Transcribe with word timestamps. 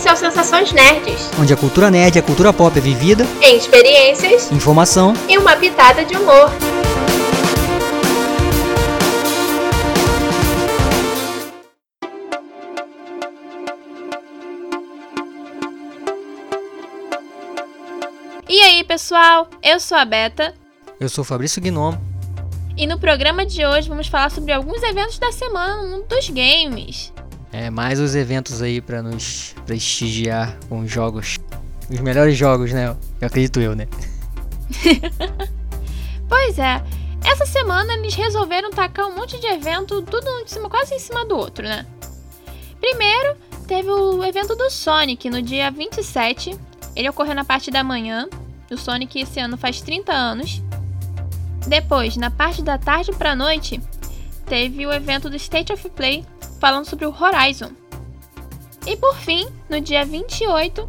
Esse 0.00 0.08
é 0.08 0.12
o 0.14 0.16
Sensações 0.16 0.72
Nerds, 0.72 1.30
onde 1.38 1.52
a 1.52 1.56
cultura 1.58 1.90
nerd 1.90 2.16
e 2.16 2.18
a 2.18 2.22
cultura 2.22 2.54
pop 2.54 2.74
é 2.74 2.80
vivida 2.80 3.22
em 3.42 3.58
experiências, 3.58 4.50
informação 4.50 5.12
e 5.28 5.36
uma 5.36 5.54
pitada 5.54 6.06
de 6.06 6.16
humor. 6.16 6.50
E 18.48 18.58
aí, 18.58 18.82
pessoal? 18.84 19.50
Eu 19.62 19.78
sou 19.78 19.98
a 19.98 20.06
Beta. 20.06 20.54
Eu 20.98 21.10
sou 21.10 21.20
o 21.20 21.26
Fabrício 21.26 21.60
Gnomo. 21.60 22.00
E 22.74 22.86
no 22.86 22.98
programa 22.98 23.44
de 23.44 23.66
hoje 23.66 23.90
vamos 23.90 24.06
falar 24.06 24.30
sobre 24.30 24.50
alguns 24.50 24.82
eventos 24.82 25.18
da 25.18 25.30
semana 25.30 26.00
dos 26.08 26.30
games. 26.30 27.12
É, 27.52 27.68
mais 27.68 27.98
os 27.98 28.14
eventos 28.14 28.62
aí 28.62 28.80
para 28.80 29.02
nos 29.02 29.54
prestigiar 29.66 30.56
com 30.68 30.80
os 30.80 30.90
jogos. 30.90 31.38
Os 31.90 32.00
melhores 32.00 32.36
jogos, 32.36 32.72
né? 32.72 32.96
Eu 33.20 33.26
acredito 33.26 33.60
eu, 33.60 33.74
né? 33.74 33.88
pois 36.28 36.58
é. 36.58 36.82
Essa 37.24 37.44
semana 37.44 37.94
eles 37.94 38.14
resolveram 38.14 38.70
tacar 38.70 39.06
um 39.06 39.16
monte 39.16 39.38
de 39.38 39.46
evento, 39.46 40.00
tudo 40.02 40.26
em 40.40 40.46
cima, 40.46 40.70
quase 40.70 40.94
em 40.94 40.98
cima 40.98 41.24
do 41.24 41.36
outro, 41.36 41.64
né? 41.64 41.84
Primeiro, 42.80 43.36
teve 43.66 43.90
o 43.90 44.24
evento 44.24 44.54
do 44.54 44.70
Sonic 44.70 45.28
no 45.28 45.42
dia 45.42 45.70
27. 45.70 46.56
Ele 46.96 47.08
ocorreu 47.08 47.34
na 47.34 47.44
parte 47.44 47.70
da 47.70 47.84
manhã. 47.84 48.28
O 48.70 48.76
Sonic 48.76 49.20
esse 49.20 49.40
ano 49.40 49.56
faz 49.56 49.80
30 49.80 50.12
anos. 50.12 50.62
Depois, 51.66 52.16
na 52.16 52.30
parte 52.30 52.62
da 52.62 52.78
tarde 52.78 53.12
para 53.12 53.36
noite, 53.36 53.80
teve 54.46 54.86
o 54.86 54.92
evento 54.92 55.28
do 55.28 55.36
State 55.36 55.72
of 55.72 55.90
Play 55.90 56.24
falando 56.60 56.84
sobre 56.84 57.06
o 57.06 57.14
Horizon. 57.18 57.72
E 58.86 58.96
por 58.96 59.16
fim, 59.16 59.48
no 59.68 59.80
dia 59.80 60.04
28, 60.04 60.88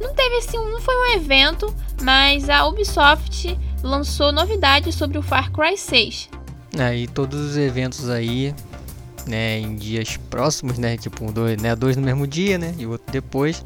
não 0.00 0.14
teve 0.14 0.36
assim, 0.36 0.58
não 0.58 0.80
foi 0.80 0.94
um 0.96 1.14
evento, 1.14 1.72
mas 2.02 2.50
a 2.50 2.66
Ubisoft 2.66 3.58
lançou 3.82 4.32
novidades 4.32 4.94
sobre 4.94 5.18
o 5.18 5.22
Far 5.22 5.52
Cry 5.52 5.76
6. 5.76 6.30
É, 6.78 7.06
todos 7.14 7.40
os 7.40 7.56
eventos 7.56 8.08
aí, 8.08 8.54
né, 9.26 9.58
em 9.58 9.76
dias 9.76 10.16
próximos, 10.28 10.78
né, 10.78 10.96
tipo 10.96 11.30
dois, 11.32 11.60
né, 11.60 11.74
dois 11.76 11.96
no 11.96 12.02
mesmo 12.02 12.26
dia, 12.26 12.58
né, 12.58 12.74
e 12.76 12.86
outro 12.86 13.10
depois, 13.10 13.64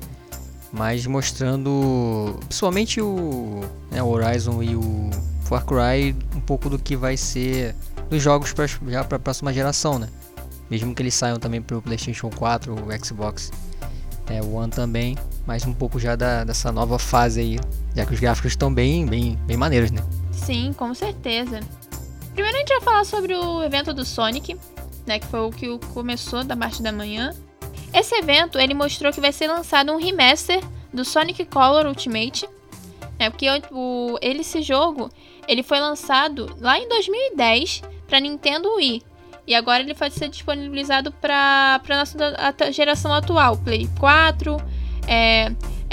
mas 0.72 1.06
mostrando 1.06 2.38
principalmente 2.46 3.00
o, 3.00 3.60
né, 3.90 4.02
Horizon 4.02 4.62
e 4.62 4.76
o 4.76 5.10
Far 5.42 5.64
Cry 5.64 6.14
um 6.36 6.40
pouco 6.40 6.70
do 6.70 6.78
que 6.78 6.94
vai 6.94 7.16
ser 7.16 7.74
dos 8.08 8.22
jogos 8.22 8.52
pra, 8.52 8.66
já 8.66 9.02
para 9.02 9.16
a 9.16 9.20
próxima 9.20 9.52
geração, 9.52 9.98
né? 9.98 10.08
Mesmo 10.70 10.94
que 10.94 11.02
eles 11.02 11.14
saiam 11.14 11.38
também 11.38 11.60
para 11.60 11.76
o 11.76 11.82
PlayStation 11.82 12.30
4, 12.30 12.74
o 12.74 13.04
Xbox 13.04 13.50
é, 14.28 14.40
One 14.40 14.70
também, 14.70 15.16
mas 15.46 15.66
um 15.66 15.74
pouco 15.74 15.98
já 15.98 16.14
da, 16.14 16.44
dessa 16.44 16.70
nova 16.70 16.98
fase 16.98 17.40
aí, 17.40 17.60
já 17.94 18.06
que 18.06 18.14
os 18.14 18.20
gráficos 18.20 18.52
estão 18.52 18.72
bem, 18.72 19.04
bem, 19.04 19.36
bem 19.46 19.56
maneiros, 19.56 19.90
né? 19.90 20.02
Sim, 20.32 20.72
com 20.72 20.94
certeza. 20.94 21.60
Primeiro 22.32 22.56
a 22.56 22.60
gente 22.60 22.68
vai 22.68 22.80
falar 22.80 23.04
sobre 23.04 23.34
o 23.34 23.62
evento 23.62 23.92
do 23.92 24.04
Sonic, 24.04 24.56
né, 25.06 25.18
que 25.18 25.26
foi 25.26 25.40
o 25.40 25.50
que 25.50 25.78
começou 25.92 26.44
da 26.44 26.56
parte 26.56 26.82
da 26.82 26.92
manhã. 26.92 27.34
Esse 27.92 28.14
evento 28.14 28.58
ele 28.58 28.72
mostrou 28.72 29.12
que 29.12 29.20
vai 29.20 29.32
ser 29.32 29.48
lançado 29.48 29.92
um 29.92 29.98
remaster 29.98 30.62
do 30.94 31.04
Sonic 31.04 31.44
Color 31.46 31.86
Ultimate, 31.86 32.48
né, 33.18 33.28
porque 33.28 33.46
o, 33.72 34.16
esse 34.22 34.62
jogo 34.62 35.10
ele 35.48 35.64
foi 35.64 35.80
lançado 35.80 36.54
lá 36.60 36.78
em 36.78 36.88
2010 36.88 37.82
para 38.06 38.20
Nintendo 38.20 38.72
Wii. 38.76 39.02
E 39.46 39.54
agora 39.54 39.82
ele 39.82 39.94
vai 39.94 40.10
ser 40.10 40.28
disponibilizado 40.28 41.12
para 41.12 41.80
a 41.88 41.96
nossa 41.96 42.72
geração 42.72 43.12
atual: 43.12 43.56
Play 43.56 43.88
4, 43.98 44.56
é, 45.06 45.52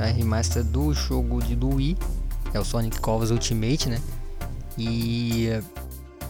a 0.00 0.06
remaster 0.06 0.64
do 0.64 0.94
jogo 0.94 1.42
de, 1.42 1.54
do 1.54 1.74
Wii. 1.74 1.98
É 2.54 2.58
o 2.58 2.64
Sonic 2.64 2.98
Colors 2.98 3.30
Ultimate, 3.30 3.90
né? 3.90 4.00
E. 4.78 5.50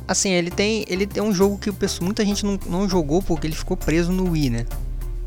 Assim, 0.08 0.30
ele 0.30 0.50
tem, 0.50 0.84
ele 0.88 1.06
tem 1.06 1.22
um 1.22 1.32
jogo 1.32 1.56
que 1.58 1.70
pessoal, 1.70 2.06
muita 2.06 2.24
gente 2.24 2.44
não, 2.44 2.58
não 2.66 2.88
jogou 2.88 3.22
porque 3.22 3.46
ele 3.46 3.54
ficou 3.54 3.76
preso 3.76 4.10
no 4.10 4.32
Wii, 4.32 4.50
né? 4.50 4.66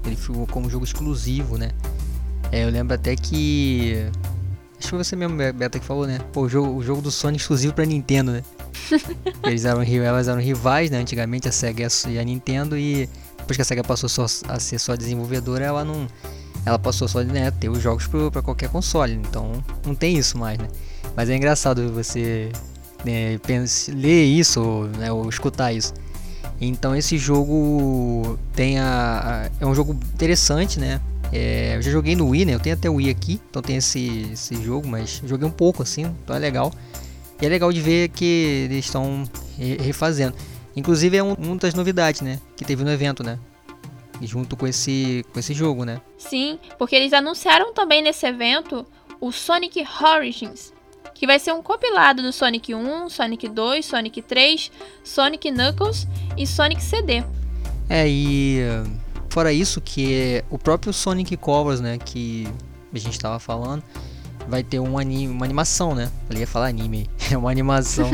Ele 0.05 0.17
ficou 0.17 0.45
como 0.47 0.69
jogo 0.69 0.83
exclusivo, 0.83 1.57
né? 1.57 1.71
É, 2.51 2.65
eu 2.65 2.69
lembro 2.69 2.93
até 2.93 3.15
que. 3.15 4.05
Acho 4.77 4.81
que 4.81 4.89
foi 4.89 4.97
você 4.97 5.15
mesmo, 5.15 5.37
Beta, 5.37 5.79
que 5.79 5.85
falou, 5.85 6.05
né? 6.05 6.19
Pô, 6.33 6.41
o 6.41 6.49
jogo, 6.49 6.75
o 6.75 6.83
jogo 6.83 7.01
do 7.01 7.09
Sonic 7.09 7.41
exclusivo 7.41 7.73
pra 7.73 7.85
Nintendo, 7.85 8.33
né? 8.33 8.43
Eles 9.47 9.63
eram, 9.63 9.81
elas 9.81 10.27
eram 10.27 10.41
rivais, 10.41 10.91
né? 10.91 10.97
Antigamente 10.97 11.47
a 11.47 11.53
SEGA 11.53 11.87
e 12.09 12.19
a 12.19 12.23
Nintendo 12.25 12.77
e 12.77 13.07
depois 13.51 13.57
que 13.57 13.61
a 13.61 13.65
SEGA 13.65 13.83
passou 13.83 14.07
só 14.07 14.25
a 14.47 14.59
ser 14.59 14.79
só 14.79 14.95
desenvolvedora, 14.95 15.65
ela 15.65 15.83
não. 15.83 16.07
Ela 16.65 16.77
passou 16.77 17.07
só 17.07 17.21
né, 17.23 17.49
ter 17.51 17.69
os 17.69 17.81
jogos 17.81 18.07
para 18.07 18.41
qualquer 18.41 18.69
console, 18.69 19.13
então 19.13 19.63
não 19.85 19.95
tem 19.95 20.15
isso 20.15 20.37
mais, 20.37 20.59
né? 20.59 20.67
Mas 21.15 21.29
é 21.29 21.35
engraçado 21.35 21.91
você 21.91 22.51
né, 23.03 23.37
pense, 23.39 23.91
ler 23.91 24.23
isso 24.25 24.61
ou, 24.61 24.87
né, 24.87 25.11
ou 25.11 25.27
escutar 25.27 25.73
isso. 25.73 25.93
Então 26.59 26.95
esse 26.95 27.17
jogo 27.17 28.37
tem 28.53 28.77
a, 28.79 29.49
a, 29.59 29.63
é 29.63 29.65
um 29.65 29.73
jogo 29.73 29.93
interessante, 30.13 30.79
né? 30.79 31.01
É, 31.33 31.77
eu 31.77 31.81
já 31.81 31.91
joguei 31.91 32.15
no 32.15 32.29
Wii, 32.29 32.45
né? 32.45 32.53
Eu 32.53 32.59
tenho 32.59 32.75
até 32.75 32.89
o 32.89 32.95
Wii 32.95 33.09
aqui, 33.09 33.41
então 33.49 33.61
tem 33.61 33.77
esse, 33.77 34.29
esse 34.31 34.61
jogo, 34.63 34.87
mas 34.87 35.21
joguei 35.25 35.47
um 35.47 35.51
pouco 35.51 35.81
assim, 35.81 36.03
então 36.23 36.35
é 36.35 36.39
legal. 36.39 36.71
E 37.41 37.45
é 37.45 37.49
legal 37.49 37.73
de 37.73 37.81
ver 37.81 38.09
que 38.09 38.67
eles 38.69 38.85
estão 38.85 39.23
refazendo. 39.79 40.35
Inclusive 40.75 41.17
é 41.17 41.23
um, 41.23 41.33
uma 41.33 41.55
das 41.57 41.73
novidades, 41.73 42.21
né? 42.21 42.39
Que 42.55 42.65
teve 42.65 42.83
no 42.83 42.91
evento, 42.91 43.23
né? 43.23 43.39
junto 44.23 44.55
com 44.55 44.67
esse, 44.67 45.25
com 45.33 45.39
esse 45.39 45.51
jogo, 45.51 45.83
né? 45.83 45.99
Sim, 46.15 46.59
porque 46.77 46.95
eles 46.95 47.11
anunciaram 47.11 47.73
também 47.73 48.03
nesse 48.03 48.23
evento 48.27 48.85
o 49.19 49.31
Sonic 49.31 49.83
Origins, 49.99 50.71
que 51.15 51.25
vai 51.25 51.39
ser 51.39 51.53
um 51.53 51.63
compilado 51.63 52.21
do 52.21 52.31
Sonic 52.31 52.75
1, 52.75 53.09
Sonic 53.09 53.49
2, 53.49 53.83
Sonic 53.83 54.21
3, 54.21 54.71
Sonic 55.03 55.49
Knuckles 55.49 56.07
e 56.37 56.45
Sonic 56.45 56.83
CD. 56.83 57.23
É, 57.89 58.07
e 58.07 58.59
Fora 59.31 59.53
isso, 59.53 59.79
que 59.79 60.13
é 60.13 60.43
o 60.49 60.57
próprio 60.57 60.91
Sonic 60.91 61.37
Colors, 61.37 61.79
né, 61.79 61.97
que 61.97 62.45
a 62.93 62.99
gente 62.99 63.13
estava 63.13 63.39
falando, 63.39 63.81
vai 64.47 64.63
ter 64.63 64.79
um 64.79 64.97
anime, 64.97 65.33
uma 65.33 65.45
animação, 65.45 65.95
né? 65.95 66.09
Eu 66.29 66.37
ia 66.37 66.47
falar 66.47 66.67
anime, 66.67 67.09
é 67.31 67.37
uma 67.37 67.51
animação 67.51 68.09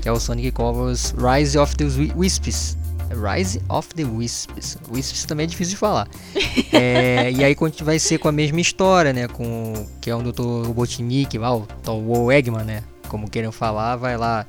que 0.00 0.08
é 0.08 0.12
o 0.12 0.20
Sonic 0.20 0.52
Colors 0.52 1.14
Rise 1.16 1.58
of 1.58 1.76
the 1.76 1.84
Wisps. 2.16 2.76
Rise 3.10 3.60
of 3.68 3.88
the 3.94 4.04
Wisps. 4.04 4.78
Wisps 4.90 5.24
também 5.24 5.44
é 5.44 5.46
difícil 5.46 5.72
de 5.72 5.78
falar. 5.78 6.08
É, 6.72 7.30
e 7.32 7.44
aí 7.44 7.56
vai 7.82 7.98
ser 7.98 8.18
com 8.18 8.28
a 8.28 8.32
mesma 8.32 8.60
história, 8.60 9.12
né? 9.12 9.26
Com 9.28 9.86
que 10.00 10.08
é 10.08 10.16
um 10.16 10.22
Dr. 10.22 10.66
Robotnik, 10.66 11.36
lá, 11.36 11.54
o, 11.54 11.66
o 11.86 12.32
Eggman, 12.32 12.64
né? 12.64 12.82
Como 13.08 13.28
queiram 13.28 13.52
falar, 13.52 13.96
vai 13.96 14.16
lá. 14.16 14.46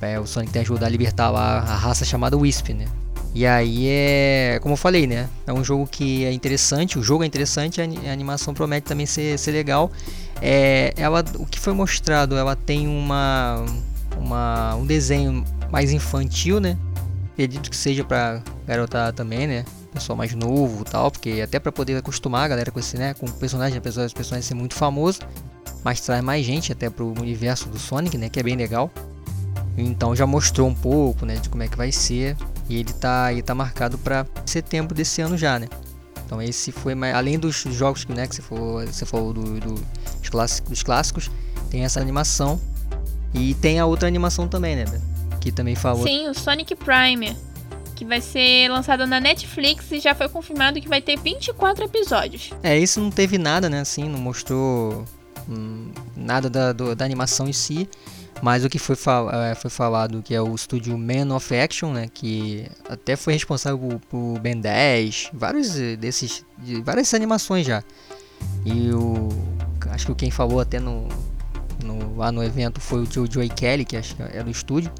É, 0.00 0.18
o 0.18 0.26
Sonic 0.26 0.52
tem 0.52 0.62
que 0.62 0.70
ajudar 0.70 0.86
a 0.86 0.88
libertar 0.88 1.30
lá 1.30 1.58
a 1.58 1.76
raça 1.76 2.04
chamada 2.04 2.36
Wisp, 2.36 2.72
né? 2.72 2.86
E 3.34 3.46
aí 3.46 3.88
é, 3.88 4.58
como 4.60 4.74
eu 4.74 4.76
falei, 4.76 5.06
né? 5.06 5.28
É 5.46 5.52
um 5.52 5.64
jogo 5.64 5.86
que 5.86 6.24
é 6.24 6.32
interessante, 6.32 6.98
o 6.98 7.02
jogo 7.02 7.24
é 7.24 7.26
interessante, 7.26 7.80
a 7.80 8.12
animação 8.12 8.52
promete 8.52 8.86
também 8.86 9.06
ser, 9.06 9.38
ser 9.38 9.52
legal. 9.52 9.90
É, 10.40 10.92
ela, 10.96 11.24
o 11.36 11.46
que 11.46 11.58
foi 11.58 11.72
mostrado, 11.72 12.36
ela 12.36 12.54
tem 12.54 12.86
uma, 12.86 13.64
uma 14.18 14.74
um 14.74 14.84
desenho 14.84 15.44
mais 15.70 15.92
infantil, 15.92 16.60
né? 16.60 16.76
Acredito 17.32 17.70
que 17.70 17.76
seja 17.76 18.04
para 18.04 18.42
garotar 18.66 19.12
também, 19.14 19.46
né? 19.46 19.64
Pessoal 19.94 20.16
mais 20.16 20.34
novo, 20.34 20.84
tal, 20.84 21.10
porque 21.10 21.40
até 21.42 21.58
para 21.58 21.72
poder 21.72 21.96
acostumar 21.96 22.44
a 22.44 22.48
galera 22.48 22.70
com 22.70 22.78
esse, 22.78 22.96
né, 22.96 23.14
com 23.14 23.26
o 23.26 23.32
personagem, 23.32 23.76
apesar 23.76 24.04
dos 24.04 24.14
personagens 24.14 24.46
ser 24.46 24.54
muito 24.54 24.74
famoso, 24.74 25.20
mas 25.84 26.00
traz 26.00 26.22
mais 26.24 26.46
gente 26.46 26.72
até 26.72 26.88
pro 26.88 27.12
universo 27.20 27.68
do 27.68 27.78
Sonic, 27.78 28.16
né, 28.16 28.30
que 28.30 28.40
é 28.40 28.42
bem 28.42 28.56
legal. 28.56 28.90
Então 29.76 30.16
já 30.16 30.26
mostrou 30.26 30.66
um 30.66 30.74
pouco, 30.74 31.26
né, 31.26 31.36
de 31.36 31.48
como 31.50 31.62
é 31.62 31.68
que 31.68 31.76
vai 31.76 31.92
ser. 31.92 32.36
E 32.68 32.78
ele 32.78 32.92
tá, 32.92 33.32
ele 33.32 33.42
tá 33.42 33.54
marcado 33.54 33.98
para 33.98 34.26
setembro 34.46 34.94
desse 34.94 35.20
ano 35.20 35.36
já, 35.36 35.58
né? 35.58 35.68
Então 36.24 36.40
esse 36.40 36.72
foi 36.72 36.94
mais, 36.94 37.14
além 37.14 37.38
dos 37.38 37.56
jogos 37.56 38.04
que, 38.04 38.12
né, 38.12 38.26
que 38.26 38.34
você 38.34 38.42
falou, 38.42 38.86
você 38.86 39.04
falou 39.04 39.32
do, 39.32 39.60
do 39.60 39.74
dos, 39.74 40.30
clássicos, 40.30 40.70
dos 40.70 40.82
clássicos, 40.82 41.30
tem 41.70 41.84
essa 41.84 42.00
animação 42.00 42.60
e 43.34 43.54
tem 43.54 43.78
a 43.78 43.86
outra 43.86 44.08
animação 44.08 44.48
também, 44.48 44.76
né? 44.76 44.84
Que 45.40 45.52
também 45.52 45.74
falou. 45.74 46.06
Sim, 46.06 46.28
o 46.28 46.34
Sonic 46.34 46.74
Prime, 46.74 47.36
que 47.94 48.04
vai 48.04 48.20
ser 48.20 48.70
lançado 48.70 49.06
na 49.06 49.20
Netflix 49.20 49.90
e 49.90 50.00
já 50.00 50.14
foi 50.14 50.28
confirmado 50.28 50.80
que 50.80 50.88
vai 50.88 51.02
ter 51.02 51.18
24 51.18 51.84
episódios. 51.84 52.50
É, 52.62 52.78
isso 52.78 53.00
não 53.00 53.10
teve 53.10 53.38
nada, 53.38 53.68
né? 53.68 53.80
Assim, 53.80 54.08
não 54.08 54.18
mostrou 54.18 55.04
hum, 55.48 55.90
nada 56.16 56.48
da, 56.48 56.72
do, 56.72 56.94
da 56.94 57.04
animação 57.04 57.48
em 57.48 57.52
si. 57.52 57.88
Mas 58.42 58.64
o 58.64 58.68
que 58.68 58.78
foi, 58.78 58.96
fal 58.96 59.30
é, 59.30 59.54
foi 59.54 59.70
falado 59.70 60.20
que 60.20 60.34
é 60.34 60.42
o 60.42 60.52
estúdio 60.52 60.98
Man 60.98 61.32
of 61.34 61.54
Action, 61.54 61.92
né, 61.92 62.08
que 62.12 62.66
até 62.88 63.14
foi 63.14 63.34
responsável 63.34 63.78
por, 63.78 64.00
por 64.00 64.40
Ben 64.40 64.60
10, 64.60 65.30
vários 65.32 65.74
desses, 65.96 66.44
de 66.58 66.82
várias 66.82 67.14
animações 67.14 67.64
já. 67.64 67.84
E 68.64 68.90
o 68.92 69.28
acho 69.90 70.06
que 70.06 70.14
quem 70.14 70.30
falou 70.30 70.58
até 70.58 70.80
no, 70.80 71.06
no 71.84 72.16
lá 72.16 72.32
no 72.32 72.42
evento 72.42 72.80
foi 72.80 73.02
o 73.02 73.06
Joe 73.10 73.28
Joey 73.30 73.48
Kelly, 73.48 73.84
que 73.84 73.96
acho 73.96 74.16
que 74.16 74.22
é 74.22 74.42
do 74.42 74.50
estúdio. 74.50 74.90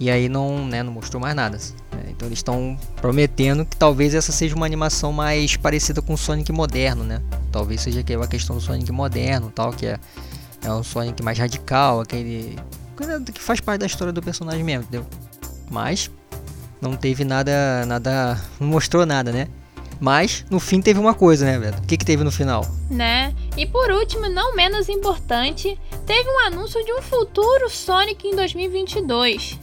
E 0.00 0.10
aí 0.10 0.28
não, 0.28 0.66
né, 0.66 0.82
não 0.82 0.92
mostrou 0.92 1.20
mais 1.20 1.34
nada. 1.36 1.56
Né? 1.92 2.04
Então 2.10 2.26
eles 2.26 2.38
estão 2.38 2.78
prometendo 2.96 3.64
que 3.64 3.76
talvez 3.76 4.14
essa 4.14 4.32
seja 4.32 4.54
uma 4.54 4.66
animação 4.66 5.12
mais 5.12 5.56
parecida 5.56 6.02
com 6.02 6.14
o 6.14 6.18
Sonic 6.18 6.50
moderno, 6.50 7.04
né? 7.04 7.22
Talvez 7.52 7.82
seja 7.82 8.00
aquela 8.00 8.26
questão 8.26 8.56
do 8.56 8.62
Sonic 8.62 8.90
moderno, 8.90 9.52
tal, 9.54 9.72
que 9.72 9.86
é, 9.86 9.98
é 10.64 10.72
um 10.72 10.82
Sonic 10.82 11.22
mais 11.22 11.38
radical, 11.38 12.00
aquele 12.00 12.58
que 13.32 13.40
faz 13.40 13.60
parte 13.60 13.80
da 13.80 13.86
história 13.86 14.12
do 14.12 14.22
personagem 14.22 14.62
mesmo, 14.62 14.84
entendeu? 14.84 15.06
Mas 15.70 16.10
não 16.80 16.96
teve 16.96 17.24
nada, 17.24 17.84
nada, 17.86 18.40
não 18.60 18.68
mostrou 18.68 19.04
nada, 19.04 19.32
né? 19.32 19.48
Mas 20.00 20.44
no 20.50 20.60
fim 20.60 20.80
teve 20.80 20.98
uma 20.98 21.14
coisa, 21.14 21.44
né, 21.44 21.58
Beto? 21.58 21.82
O 21.82 21.86
que, 21.86 21.96
que 21.96 22.04
teve 22.04 22.24
no 22.24 22.30
final? 22.30 22.66
Né? 22.90 23.34
E 23.56 23.64
por 23.64 23.90
último, 23.90 24.28
não 24.28 24.54
menos 24.54 24.88
importante, 24.88 25.78
teve 26.04 26.28
um 26.28 26.40
anúncio 26.46 26.84
de 26.84 26.92
um 26.92 27.00
futuro 27.00 27.70
Sonic 27.70 28.26
em 28.26 28.34
2022. 28.34 29.58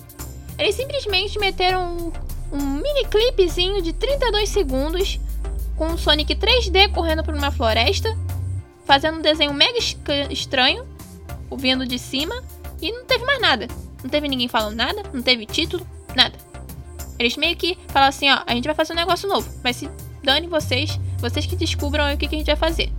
Eles 0.57 0.75
simplesmente 0.75 1.37
meteram 1.37 2.11
um, 2.51 2.57
um 2.57 2.61
mini 2.75 3.05
clipezinho 3.09 3.81
de 3.81 3.93
32 3.93 4.49
segundos 4.49 5.19
com 5.75 5.87
um 5.87 5.97
Sonic 5.97 6.35
3D 6.35 6.91
correndo 6.93 7.23
por 7.23 7.33
uma 7.33 7.51
floresta, 7.51 8.15
fazendo 8.85 9.19
um 9.19 9.21
desenho 9.21 9.53
mega 9.53 9.77
estranho, 10.29 10.85
vindo 11.57 11.85
de 11.85 11.97
cima, 11.99 12.35
e 12.81 12.91
não 12.91 13.05
teve 13.05 13.25
mais 13.25 13.41
nada. 13.41 13.67
Não 14.03 14.09
teve 14.09 14.27
ninguém 14.27 14.47
falando 14.47 14.75
nada, 14.75 15.03
não 15.13 15.21
teve 15.21 15.45
título, 15.45 15.85
nada. 16.15 16.35
Eles 17.19 17.37
meio 17.37 17.55
que 17.55 17.77
falaram 17.89 18.09
assim, 18.09 18.29
ó, 18.29 18.41
a 18.47 18.53
gente 18.53 18.65
vai 18.65 18.73
fazer 18.73 18.93
um 18.93 18.95
negócio 18.95 19.29
novo, 19.29 19.47
mas 19.63 19.75
se 19.75 19.89
dane 20.23 20.47
vocês, 20.47 20.99
vocês 21.19 21.45
que 21.45 21.55
descubram 21.55 22.11
o 22.11 22.17
que, 22.17 22.27
que 22.27 22.35
a 22.35 22.37
gente 22.37 22.47
vai 22.47 22.55
fazer. 22.55 22.91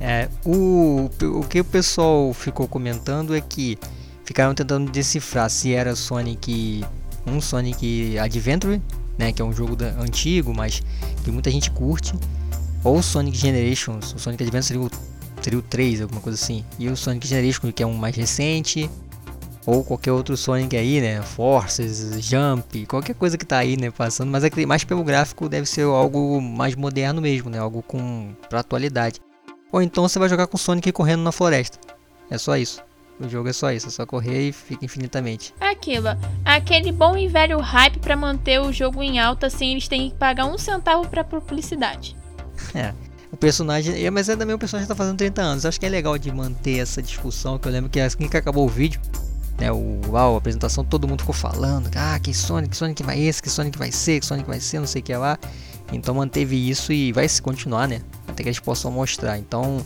É, 0.00 0.28
o, 0.44 1.08
o 1.22 1.46
que 1.46 1.60
o 1.60 1.64
pessoal 1.64 2.32
ficou 2.34 2.66
comentando 2.66 3.34
é 3.34 3.40
que 3.40 3.78
ficaram 4.24 4.54
tentando 4.54 4.90
decifrar 4.90 5.48
se 5.48 5.72
era 5.72 5.94
Sonic 5.94 6.84
um 7.26 7.40
Sonic 7.40 8.18
Adventure, 8.18 8.82
né, 9.16 9.32
que 9.32 9.40
é 9.40 9.44
um 9.44 9.52
jogo 9.52 9.76
da, 9.76 9.90
antigo, 10.00 10.52
mas 10.54 10.82
que 11.22 11.30
muita 11.30 11.50
gente 11.50 11.70
curte, 11.70 12.12
ou 12.82 13.02
Sonic 13.02 13.36
Generations, 13.36 14.12
o 14.12 14.18
Sonic 14.18 14.42
Adventure 14.42 14.90
seria 15.44 15.58
o 15.58 15.62
3, 15.62 16.00
alguma 16.02 16.20
coisa 16.20 16.42
assim, 16.42 16.64
e 16.78 16.88
o 16.88 16.96
Sonic 16.96 17.26
Generations 17.26 17.72
que 17.74 17.82
é 17.82 17.86
um 17.86 17.94
mais 17.94 18.16
recente, 18.16 18.90
ou 19.66 19.84
qualquer 19.84 20.12
outro 20.12 20.36
Sonic 20.36 20.76
aí, 20.76 21.00
né, 21.00 21.22
Forces, 21.22 22.24
Jump, 22.24 22.86
qualquer 22.86 23.14
coisa 23.14 23.36
que 23.36 23.44
tá 23.44 23.58
aí, 23.58 23.76
né, 23.76 23.90
passando, 23.90 24.30
mas 24.30 24.42
é 24.42 24.66
mais 24.66 24.84
pelo 24.84 25.04
gráfico 25.04 25.48
deve 25.48 25.66
ser 25.66 25.82
algo 25.82 26.40
mais 26.40 26.74
moderno 26.74 27.20
mesmo, 27.20 27.50
né, 27.50 27.58
algo 27.58 27.82
com 27.82 28.34
pra 28.48 28.60
atualidade. 28.60 29.20
Ou 29.70 29.82
então 29.82 30.08
você 30.08 30.18
vai 30.18 30.28
jogar 30.28 30.46
com 30.46 30.56
Sonic 30.56 30.92
correndo 30.92 31.22
na 31.22 31.32
floresta. 31.32 31.78
É 32.30 32.38
só 32.38 32.56
isso. 32.56 32.82
O 33.18 33.28
jogo 33.28 33.48
é 33.48 33.52
só 33.52 33.70
isso, 33.70 33.88
é 33.88 33.90
só 33.90 34.04
correr 34.04 34.48
e 34.48 34.52
fica 34.52 34.84
infinitamente. 34.84 35.54
Aquilo, 35.60 36.08
aquele 36.44 36.90
bom 36.90 37.16
e 37.16 37.28
velho 37.28 37.58
hype 37.60 37.98
para 37.98 38.16
manter 38.16 38.60
o 38.60 38.72
jogo 38.72 39.02
em 39.02 39.18
alta 39.20 39.48
sem 39.50 39.72
eles 39.72 39.86
terem 39.88 40.10
que 40.10 40.16
pagar 40.16 40.46
um 40.46 40.58
centavo 40.58 41.08
pra 41.08 41.22
publicidade. 41.22 42.16
É. 42.74 42.92
O 43.34 43.36
personagem. 43.36 44.08
Mas 44.12 44.28
é 44.28 44.36
também 44.36 44.54
o 44.54 44.58
personagem 44.58 44.86
tá 44.86 44.94
fazendo 44.94 45.16
30 45.16 45.42
anos. 45.42 45.66
Acho 45.66 45.80
que 45.80 45.84
é 45.84 45.88
legal 45.88 46.16
de 46.16 46.30
manter 46.30 46.78
essa 46.78 47.02
discussão. 47.02 47.58
Que 47.58 47.66
eu 47.66 47.72
lembro 47.72 47.90
que 47.90 47.98
assim 47.98 48.28
que 48.28 48.36
acabou 48.36 48.64
o 48.64 48.68
vídeo, 48.68 49.00
né? 49.58 49.72
O, 49.72 50.16
a 50.16 50.36
apresentação, 50.36 50.84
todo 50.84 51.08
mundo 51.08 51.20
ficou 51.20 51.34
falando. 51.34 51.90
Ah, 51.96 52.16
que 52.20 52.32
Sonic, 52.32 52.70
que 52.70 52.76
Sonic 52.76 53.02
vai 53.02 53.20
esse, 53.20 53.42
que 53.42 53.50
Sonic 53.50 53.76
vai 53.76 53.90
ser, 53.90 54.20
que 54.20 54.26
Sonic 54.26 54.46
vai 54.46 54.60
ser, 54.60 54.78
não 54.78 54.86
sei 54.86 55.00
o 55.00 55.04
que 55.04 55.16
lá. 55.16 55.36
Então 55.92 56.14
manteve 56.14 56.56
isso 56.56 56.92
e 56.92 57.12
vai 57.12 57.28
se 57.28 57.42
continuar, 57.42 57.88
né? 57.88 58.02
Até 58.28 58.44
que 58.44 58.48
eles 58.48 58.60
possam 58.60 58.92
mostrar. 58.92 59.36
Então, 59.36 59.84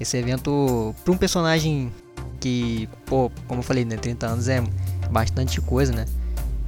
esse 0.00 0.16
evento, 0.16 0.94
para 1.04 1.12
um 1.12 1.16
personagem 1.18 1.92
que, 2.40 2.88
pô, 3.04 3.30
como 3.46 3.60
eu 3.60 3.64
falei, 3.64 3.84
né, 3.84 3.96
30 3.96 4.26
anos 4.26 4.48
é 4.48 4.62
bastante 5.10 5.60
coisa, 5.60 5.92
né? 5.92 6.06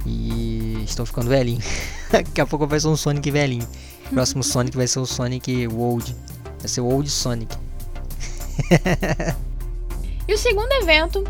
E 0.05 0.83
estão 0.85 1.03
ficando 1.03 1.29
velhinho. 1.29 1.61
Daqui 2.11 2.41
a 2.41 2.45
pouco 2.45 2.67
vai 2.67 2.79
ser 2.79 2.87
um 2.87 2.95
Sonic 2.95 3.29
velhinho. 3.31 3.67
O 4.11 4.13
próximo 4.13 4.43
Sonic 4.43 4.75
vai 4.75 4.87
ser 4.87 4.99
o 4.99 5.05
Sonic 5.05 5.67
Old. 5.69 6.13
Vai 6.59 6.67
ser 6.67 6.81
o 6.81 6.85
Old 6.85 7.09
Sonic. 7.09 7.55
e 10.27 10.33
o 10.33 10.37
segundo 10.37 10.69
evento 10.73 11.23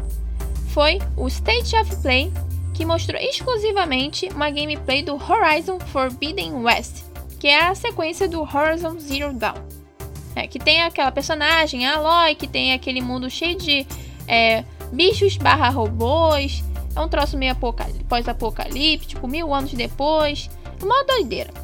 foi 0.70 1.00
o 1.16 1.28
State 1.28 1.76
of 1.76 1.96
Play, 1.98 2.34
que 2.74 2.84
mostrou 2.84 3.22
exclusivamente 3.22 4.28
uma 4.34 4.50
gameplay 4.50 5.04
do 5.04 5.14
Horizon 5.14 5.80
Forbidden 5.80 6.56
West, 6.56 7.04
que 7.40 7.48
é 7.48 7.68
a 7.68 7.76
sequência 7.76 8.28
do 8.28 8.42
Horizon 8.42 9.00
Zero 9.00 9.32
Dawn. 9.32 9.62
É, 10.36 10.48
que 10.48 10.58
tem 10.58 10.82
aquela 10.82 11.12
personagem, 11.12 11.86
a 11.86 11.98
Aloy, 11.98 12.34
que 12.34 12.48
tem 12.48 12.74
aquele 12.74 13.00
mundo 13.00 13.30
cheio 13.30 13.60
de 13.60 13.86
é, 14.28 14.66
bichos 14.92 15.38
barra 15.38 15.70
robôs. 15.70 16.64
É 16.96 17.00
um 17.00 17.08
troço 17.08 17.38
meio 17.38 17.56
pós-apocalíptico, 18.10 19.28
mil 19.28 19.54
anos 19.54 19.72
depois. 19.72 20.50
Uma 20.82 21.04
doideira. 21.04 21.61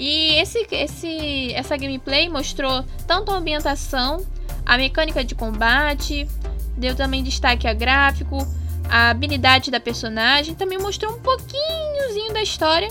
E 0.00 0.40
esse, 0.40 0.66
esse, 0.70 1.52
essa 1.52 1.76
gameplay 1.76 2.26
mostrou 2.30 2.82
tanto 3.06 3.30
a 3.30 3.36
ambientação, 3.36 4.24
a 4.64 4.78
mecânica 4.78 5.22
de 5.22 5.34
combate, 5.34 6.26
deu 6.74 6.96
também 6.96 7.22
destaque 7.22 7.68
a 7.68 7.74
gráfico, 7.74 8.38
a 8.88 9.10
habilidade 9.10 9.70
da 9.70 9.78
personagem, 9.78 10.54
também 10.54 10.78
mostrou 10.78 11.12
um 11.12 11.20
pouquinhozinho 11.20 12.32
da 12.32 12.42
história 12.42 12.88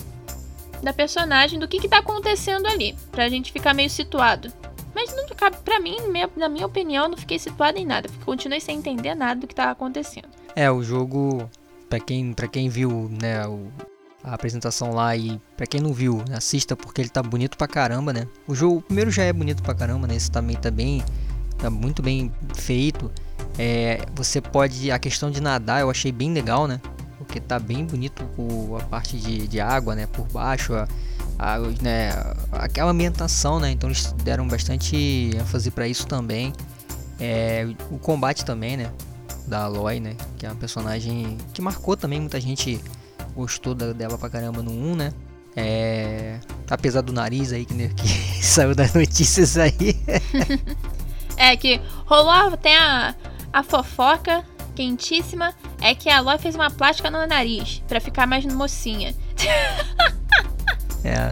da 0.84 0.94
personagem, 0.94 1.58
do 1.58 1.68
que 1.68 1.78
está 1.78 1.98
acontecendo 1.98 2.68
ali, 2.68 2.96
pra 3.12 3.28
gente 3.28 3.52
ficar 3.52 3.74
meio 3.74 3.90
situado. 3.90 4.54
Mas 4.94 5.16
não 5.16 5.26
cabe 5.36 5.58
para 5.66 5.80
mim, 5.80 5.98
na 6.38 6.48
minha 6.48 6.68
opinião, 6.68 7.10
não 7.10 7.18
fiquei 7.18 7.40
situado 7.40 7.80
em 7.80 7.88
nada, 7.88 8.08
continuei 8.24 8.60
sem 8.60 8.78
entender 8.78 9.16
nada 9.16 9.42
do 9.42 9.48
que 9.48 9.54
estava 9.54 9.72
acontecendo. 9.72 10.30
É, 10.56 10.70
o 10.70 10.84
jogo, 10.84 11.50
para 11.90 12.00
quem, 12.00 12.36
quem 12.52 12.70
viu, 12.70 13.10
né, 13.20 13.48
o, 13.48 13.68
a 14.24 14.34
apresentação 14.34 14.92
lá 14.94 15.16
e 15.16 15.40
para 15.56 15.66
quem 15.66 15.80
não 15.80 15.94
viu, 15.94 16.24
assista 16.36 16.76
porque 16.76 17.02
ele 17.02 17.10
tá 17.10 17.24
bonito 17.24 17.58
pra 17.58 17.68
caramba, 17.68 18.12
né? 18.12 18.28
O 18.48 18.54
jogo, 18.54 18.82
primeiro 18.82 19.10
já 19.12 19.24
é 19.24 19.32
bonito 19.32 19.64
pra 19.64 19.74
caramba, 19.74 20.08
né? 20.08 20.16
Esse 20.16 20.30
também 20.30 20.56
tá 20.58 20.70
bem, 20.70 21.04
tá 21.58 21.70
muito 21.70 22.02
bem 22.02 22.32
feito. 22.54 23.12
É, 23.58 24.06
você 24.14 24.42
pode, 24.42 24.92
a 24.92 25.00
questão 25.00 25.32
de 25.32 25.42
nadar 25.42 25.82
eu 25.82 25.90
achei 25.90 26.12
bem 26.12 26.34
legal, 26.34 26.68
né? 26.68 26.82
Porque 27.18 27.40
tá 27.40 27.60
bem 27.60 27.86
bonito 27.86 28.24
o, 28.38 28.78
a 28.78 28.84
parte 28.84 29.18
de, 29.18 29.48
de 29.48 29.60
água, 29.60 29.96
né? 29.96 30.06
Por 30.08 30.28
baixo, 30.28 30.74
a, 30.74 30.88
a, 31.38 31.60
né, 31.82 32.12
aquela 32.52 32.92
ambientação, 32.92 33.60
né? 33.60 33.72
Então 33.72 33.90
eles 33.90 34.12
deram 34.24 34.48
bastante 34.48 35.32
ênfase 35.34 35.72
para 35.72 35.88
isso 35.88 36.06
também. 36.06 36.54
É, 37.20 37.68
o 37.90 37.98
combate 37.98 38.44
também, 38.44 38.76
né? 38.76 38.92
Da 39.48 39.64
Aloy, 39.64 40.00
né? 40.00 40.16
Que 40.38 40.46
é 40.46 40.50
uma 40.50 40.56
personagem 40.56 41.38
que 41.54 41.62
marcou 41.62 41.96
também, 41.96 42.20
muita 42.20 42.40
gente 42.40 42.82
gostou 43.36 43.74
da, 43.74 43.94
dela 43.94 44.18
pra 44.18 44.30
caramba 44.30 44.62
no 44.62 44.72
1, 44.72 44.96
né? 44.96 45.14
É, 45.56 46.40
apesar 46.70 47.02
do 47.02 47.12
nariz 47.12 47.52
aí 47.52 47.66
que, 47.66 47.74
né, 47.74 47.90
que 47.96 48.08
saiu 48.44 48.76
das 48.76 48.94
notícias 48.94 49.58
aí. 49.58 50.00
é 51.36 51.56
que 51.58 51.82
rolou 52.06 52.54
até 52.54 52.78
a, 52.78 53.16
a 53.52 53.64
fofoca 53.64 54.46
quentíssima 54.76 55.54
é 55.82 55.94
que 55.94 56.10
a 56.10 56.20
Aloy 56.20 56.38
fez 56.38 56.56
uma 56.56 56.70
plástica 56.70 57.12
no 57.12 57.26
nariz 57.28 57.84
para 57.88 58.00
ficar 58.00 58.26
mais 58.26 58.46
mocinha. 58.46 59.14
É. 61.02 61.32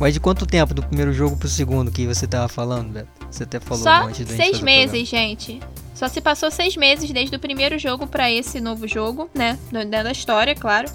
Mas 0.00 0.14
de 0.14 0.20
quanto 0.20 0.46
tempo 0.46 0.72
do 0.72 0.82
primeiro 0.82 1.12
jogo 1.12 1.36
pro 1.36 1.46
segundo 1.46 1.90
que 1.90 2.06
você 2.06 2.26
tava 2.26 2.48
falando, 2.48 2.94
Beto? 2.94 3.08
Você 3.30 3.42
até 3.42 3.60
falou 3.60 3.82
Só 3.82 4.06
um 4.06 4.14
seis 4.14 4.62
meses, 4.62 5.06
gente. 5.06 5.60
Só 5.94 6.08
se 6.08 6.18
passou 6.20 6.50
seis 6.50 6.76
meses 6.78 7.10
desde 7.10 7.36
o 7.36 7.38
primeiro 7.38 7.78
jogo 7.78 8.06
para 8.06 8.30
esse 8.30 8.58
novo 8.58 8.88
jogo, 8.88 9.28
né? 9.34 9.58
Da 9.70 10.10
história, 10.10 10.54
claro. 10.54 10.88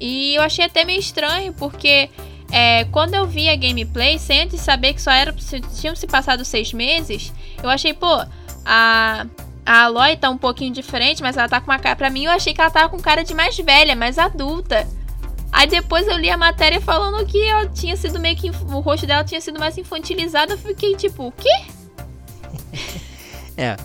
E 0.00 0.34
eu 0.34 0.42
achei 0.42 0.64
até 0.64 0.84
meio 0.84 1.00
estranho, 1.00 1.52
porque 1.52 2.08
é, 2.50 2.84
quando 2.86 3.14
eu 3.14 3.26
vi 3.26 3.48
a 3.48 3.56
gameplay, 3.56 4.18
sem 4.18 4.42
antes 4.42 4.60
saber 4.60 4.94
que 4.94 5.02
só 5.02 5.10
era 5.10 5.34
tinham 5.80 5.94
se 5.94 6.06
passado 6.06 6.44
seis 6.44 6.72
meses, 6.72 7.32
eu 7.62 7.68
achei, 7.68 7.92
pô, 7.92 8.24
a, 8.64 9.26
a 9.66 9.82
Aloy 9.84 10.16
tá 10.16 10.30
um 10.30 10.38
pouquinho 10.38 10.72
diferente, 10.72 11.22
mas 11.22 11.36
ela 11.36 11.48
tá 11.48 11.60
com 11.60 11.70
uma 11.70 11.78
cara. 11.78 11.96
Pra 11.96 12.10
mim, 12.10 12.24
eu 12.24 12.30
achei 12.30 12.54
que 12.54 12.60
ela 12.60 12.70
tava 12.70 12.88
com 12.88 12.98
cara 12.98 13.22
de 13.22 13.34
mais 13.34 13.56
velha, 13.56 13.94
mais 13.94 14.18
adulta. 14.18 14.86
Aí 15.50 15.66
depois 15.66 16.06
eu 16.06 16.16
li 16.16 16.30
a 16.30 16.36
matéria 16.36 16.80
falando 16.80 17.24
que 17.26 17.42
ela 17.42 17.66
tinha 17.68 17.96
sido 17.96 18.20
meio 18.20 18.36
que. 18.36 18.50
O 18.50 18.80
rosto 18.80 19.06
dela 19.06 19.24
tinha 19.24 19.40
sido 19.40 19.58
mais 19.58 19.76
infantilizado. 19.76 20.52
Eu 20.52 20.58
fiquei 20.58 20.94
tipo, 20.94 21.26
o 21.28 21.32
quê? 21.32 21.50
é, 23.56 23.76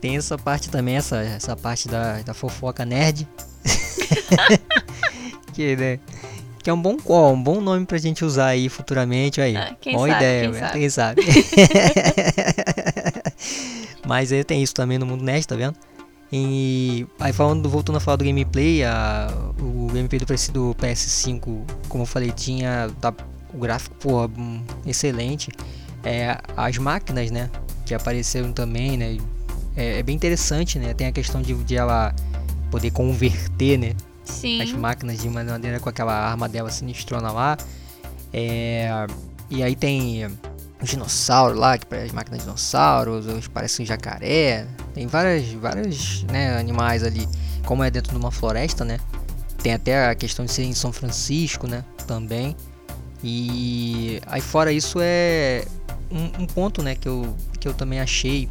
tem 0.00 0.16
essa 0.16 0.38
parte 0.38 0.70
também, 0.70 0.96
essa, 0.96 1.18
essa 1.18 1.56
parte 1.56 1.88
da, 1.88 2.20
da 2.22 2.34
fofoca 2.34 2.84
nerd. 2.84 3.26
que, 5.58 5.74
né? 5.74 5.98
Que 6.62 6.70
é 6.70 6.72
um 6.72 6.80
bom 6.80 6.96
qual, 6.96 7.32
um 7.32 7.42
bom 7.42 7.60
nome 7.60 7.84
pra 7.84 7.98
gente 7.98 8.24
usar 8.24 8.46
aí 8.46 8.68
futuramente 8.68 9.40
aí. 9.40 9.56
Ah, 9.56 9.74
quem 9.80 9.96
Boa 9.96 10.08
sabe, 10.08 10.24
ideia, 10.24 10.50
quem 10.50 10.60
sabe. 10.60 10.78
Quem 10.78 10.90
sabe. 10.90 11.22
Mas 14.06 14.32
aí 14.32 14.44
tem 14.44 14.62
isso 14.62 14.74
também 14.74 14.98
no 14.98 15.06
mundo 15.06 15.24
nerd, 15.24 15.46
tá 15.46 15.56
vendo? 15.56 15.74
E 16.32 17.06
aí 17.18 17.32
falando, 17.32 17.68
voltando 17.68 17.96
a 17.96 18.00
falar 18.00 18.16
do 18.16 18.24
gameplay, 18.24 18.84
a, 18.84 19.28
o 19.60 19.88
gameplay 19.88 20.20
do, 20.20 20.26
do 20.26 20.74
PS5, 20.76 21.62
como 21.88 22.02
eu 22.02 22.06
falei, 22.06 22.30
tinha 22.30 22.90
tá, 23.00 23.12
o 23.52 23.58
gráfico 23.58 24.30
hum, 24.38 24.62
excelente. 24.86 25.50
É, 26.04 26.38
as 26.56 26.78
máquinas, 26.78 27.30
né, 27.30 27.50
que 27.84 27.94
apareceram 27.94 28.52
também, 28.52 28.96
né, 28.96 29.16
é, 29.76 29.98
é, 29.98 30.02
bem 30.02 30.14
interessante, 30.14 30.78
né, 30.78 30.94
tem 30.94 31.06
a 31.06 31.12
questão 31.12 31.42
de, 31.42 31.54
de 31.54 31.76
ela 31.76 32.14
poder 32.70 32.90
converter, 32.90 33.78
né, 33.78 33.94
Sim. 34.28 34.60
as 34.62 34.72
máquinas 34.72 35.18
de 35.18 35.28
maneira 35.28 35.80
com 35.80 35.88
aquela 35.88 36.14
arma 36.14 36.48
dela 36.48 36.70
sinistrona 36.70 37.32
lá. 37.32 37.56
É, 38.32 39.06
e 39.50 39.62
aí 39.62 39.74
tem 39.74 40.26
os 40.80 40.90
dinossauros 40.90 41.58
lá, 41.58 41.76
que 41.76 41.86
parecem 41.86 42.14
máquinas 42.14 42.40
de 42.40 42.44
dinossauros, 42.44 43.48
parece 43.48 43.82
um 43.82 43.86
jacaré. 43.86 44.66
Tem 44.94 45.06
várias, 45.06 45.50
várias 45.52 46.22
né, 46.24 46.58
animais 46.58 47.02
ali. 47.02 47.28
Como 47.64 47.82
é 47.82 47.90
dentro 47.90 48.12
de 48.12 48.18
uma 48.18 48.30
floresta, 48.30 48.84
né? 48.84 48.98
Tem 49.62 49.74
até 49.74 50.08
a 50.08 50.14
questão 50.14 50.44
de 50.44 50.52
ser 50.52 50.64
em 50.64 50.72
São 50.72 50.92
Francisco, 50.92 51.66
né? 51.66 51.84
Também. 52.06 52.56
E 53.22 54.20
aí 54.26 54.40
fora 54.40 54.70
isso 54.70 54.98
é 55.00 55.64
um, 56.10 56.42
um 56.42 56.46
ponto, 56.46 56.82
né? 56.82 56.94
Que 56.94 57.08
eu, 57.08 57.34
que 57.58 57.66
eu 57.66 57.74
também 57.74 58.00
achei 58.00 58.48